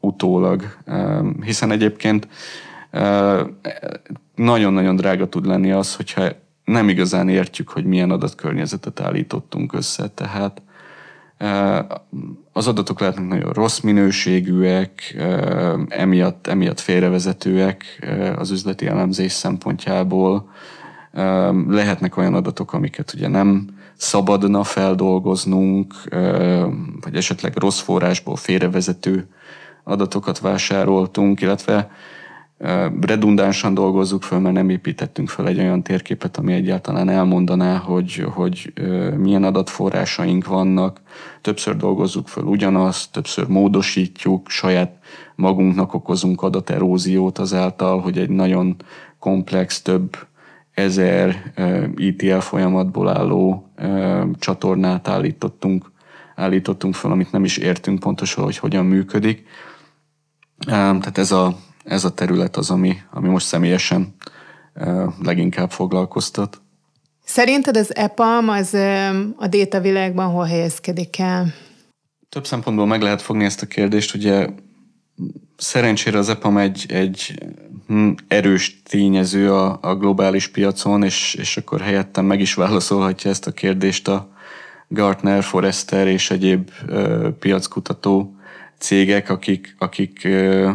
utólag. 0.00 0.76
Hiszen 1.40 1.70
egyébként 1.70 2.28
nagyon-nagyon 4.34 4.96
drága 4.96 5.28
tud 5.28 5.46
lenni 5.46 5.70
az, 5.70 5.96
hogyha 5.96 6.28
nem 6.64 6.88
igazán 6.88 7.28
értjük, 7.28 7.68
hogy 7.68 7.84
milyen 7.84 8.10
adatkörnyezetet 8.10 9.00
állítottunk 9.00 9.72
össze. 9.72 10.08
Tehát 10.08 10.62
az 12.52 12.66
adatok 12.66 13.00
lehetnek 13.00 13.26
nagyon 13.26 13.52
rossz 13.52 13.80
minőségűek, 13.80 15.16
emiatt, 15.88 16.46
emiatt 16.46 16.80
félrevezetőek 16.80 18.08
az 18.36 18.50
üzleti 18.50 18.86
elemzés 18.86 19.32
szempontjából. 19.32 20.50
Lehetnek 21.68 22.16
olyan 22.16 22.34
adatok, 22.34 22.72
amiket 22.72 23.12
ugye 23.14 23.28
nem 23.28 23.68
szabadna 23.96 24.64
feldolgoznunk, 24.64 25.94
vagy 27.00 27.16
esetleg 27.16 27.56
rossz 27.56 27.80
forrásból 27.80 28.36
félrevezető 28.36 29.28
adatokat 29.84 30.38
vásároltunk, 30.38 31.40
illetve 31.40 31.90
redundánsan 33.00 33.74
dolgozzuk 33.74 34.22
föl, 34.22 34.38
mert 34.38 34.54
nem 34.54 34.68
építettünk 34.68 35.28
föl 35.28 35.46
egy 35.46 35.58
olyan 35.58 35.82
térképet, 35.82 36.36
ami 36.36 36.52
egyáltalán 36.52 37.08
elmondaná, 37.08 37.76
hogy, 37.76 38.26
hogy 38.34 38.72
milyen 39.16 39.44
adatforrásaink 39.44 40.46
vannak. 40.46 41.00
Többször 41.40 41.76
dolgozzuk 41.76 42.28
föl 42.28 42.44
ugyanazt, 42.44 43.12
többször 43.12 43.46
módosítjuk, 43.46 44.48
saját 44.48 44.98
magunknak 45.34 45.94
okozunk 45.94 46.42
adateróziót 46.42 47.38
azáltal, 47.38 48.00
hogy 48.00 48.18
egy 48.18 48.30
nagyon 48.30 48.76
komplex, 49.18 49.82
több 49.82 50.16
ezer 50.72 51.52
ETL 51.96 52.38
folyamatból 52.38 53.08
álló 53.08 53.70
csatornát 54.38 55.08
állítottunk, 55.08 55.92
állítottunk 56.34 56.94
fel, 56.94 57.10
amit 57.10 57.32
nem 57.32 57.44
is 57.44 57.56
értünk 57.56 58.00
pontosan, 58.00 58.44
hogy 58.44 58.56
hogyan 58.58 58.84
működik. 58.84 59.46
Tehát 60.66 61.18
ez 61.18 61.32
a, 61.32 61.56
ez 61.86 62.04
a 62.04 62.14
terület 62.14 62.56
az, 62.56 62.70
ami, 62.70 62.96
ami 63.10 63.28
most 63.28 63.46
személyesen 63.46 64.14
leginkább 65.22 65.70
foglalkoztat. 65.70 66.60
Szerinted 67.24 67.76
az 67.76 67.96
EPAM 67.96 68.48
az 68.48 68.74
a 69.36 69.46
data 69.48 69.80
világban 69.80 70.30
hol 70.30 70.44
helyezkedik 70.44 71.18
el? 71.18 71.52
Több 72.28 72.46
szempontból 72.46 72.86
meg 72.86 73.02
lehet 73.02 73.22
fogni 73.22 73.44
ezt 73.44 73.62
a 73.62 73.66
kérdést. 73.66 74.14
Ugye 74.14 74.48
szerencsére 75.56 76.18
az 76.18 76.28
EPAM 76.28 76.56
egy, 76.56 76.86
egy 76.88 77.42
hm, 77.86 78.10
erős 78.28 78.82
tényező 78.82 79.52
a, 79.52 79.78
a 79.82 79.96
globális 79.96 80.48
piacon, 80.48 81.02
és, 81.02 81.34
és 81.34 81.56
akkor 81.56 81.80
helyettem 81.80 82.24
meg 82.24 82.40
is 82.40 82.54
válaszolhatja 82.54 83.30
ezt 83.30 83.46
a 83.46 83.52
kérdést 83.52 84.08
a 84.08 84.34
Gartner, 84.88 85.42
Forrester 85.42 86.06
és 86.06 86.30
egyéb 86.30 86.70
ö, 86.86 87.28
piackutató 87.38 88.36
cégek, 88.78 89.30
akik, 89.30 89.74
akik 89.78 90.24
ö, 90.24 90.70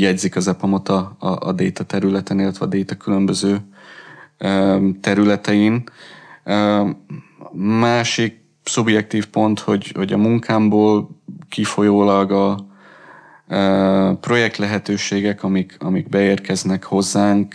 jegyzik 0.00 0.36
az 0.36 0.48
EPAM-ot 0.48 0.88
a, 0.88 1.16
a, 1.18 1.28
a 1.28 1.52
data 1.52 1.84
területen, 1.84 2.40
illetve 2.40 2.66
a 2.66 2.68
data 2.68 2.96
különböző 2.96 3.58
területein. 5.00 5.84
Másik 7.52 8.42
szubjektív 8.64 9.26
pont, 9.26 9.60
hogy, 9.60 9.92
hogy 9.94 10.12
a 10.12 10.16
munkámból 10.16 11.10
kifolyólag 11.48 12.32
a, 12.32 12.66
projekt 14.20 14.56
lehetőségek, 14.56 15.42
amik, 15.42 15.76
amik 15.78 16.08
beérkeznek 16.08 16.84
hozzánk, 16.84 17.54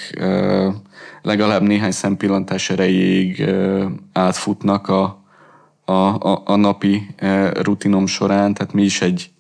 legalább 1.22 1.62
néhány 1.62 1.92
szempillantás 1.92 2.70
erejéig 2.70 3.50
átfutnak 4.14 4.88
a, 4.88 5.24
a, 5.86 5.92
a, 5.92 6.42
a 6.46 6.56
napi 6.56 7.16
rutinom 7.54 8.06
során, 8.06 8.54
tehát 8.54 8.74
mi 8.74 8.84
is 8.84 9.02
egy 9.02 9.32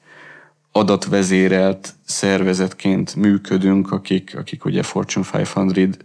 adatvezérelt 0.72 1.94
szervezetként 2.06 3.16
működünk, 3.16 3.92
akik, 3.92 4.38
akik 4.38 4.66
ugye 4.66 4.84
Fortune 4.84 5.26
500 5.32 5.98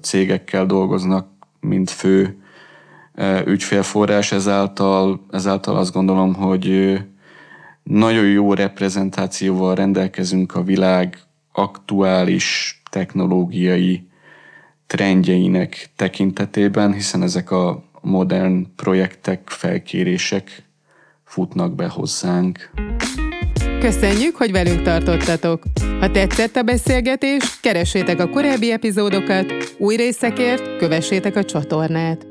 cégekkel 0.00 0.66
dolgoznak, 0.66 1.28
mint 1.60 1.90
fő 1.90 2.42
ügyfélforrás, 3.44 4.32
ezáltal, 4.32 5.26
ezáltal 5.30 5.76
azt 5.76 5.92
gondolom, 5.92 6.34
hogy 6.34 6.98
nagyon 7.82 8.26
jó 8.26 8.54
reprezentációval 8.54 9.74
rendelkezünk 9.74 10.54
a 10.54 10.62
világ 10.62 11.18
aktuális 11.52 12.80
technológiai 12.90 14.08
trendjeinek 14.86 15.90
tekintetében, 15.96 16.92
hiszen 16.92 17.22
ezek 17.22 17.50
a 17.50 17.84
modern 18.00 18.66
projektek, 18.76 19.48
felkérések 19.48 20.62
futnak 21.24 21.74
be 21.74 21.88
hozzánk. 21.88 22.70
Köszönjük, 23.80 24.36
hogy 24.36 24.52
velünk 24.52 24.82
tartottatok! 24.82 25.62
Ha 26.00 26.10
tetszett 26.10 26.56
a 26.56 26.62
beszélgetés, 26.62 27.60
keressétek 27.60 28.20
a 28.20 28.28
korábbi 28.28 28.72
epizódokat, 28.72 29.74
új 29.78 29.96
részekért 29.96 30.76
kövessétek 30.76 31.36
a 31.36 31.44
csatornát. 31.44 32.27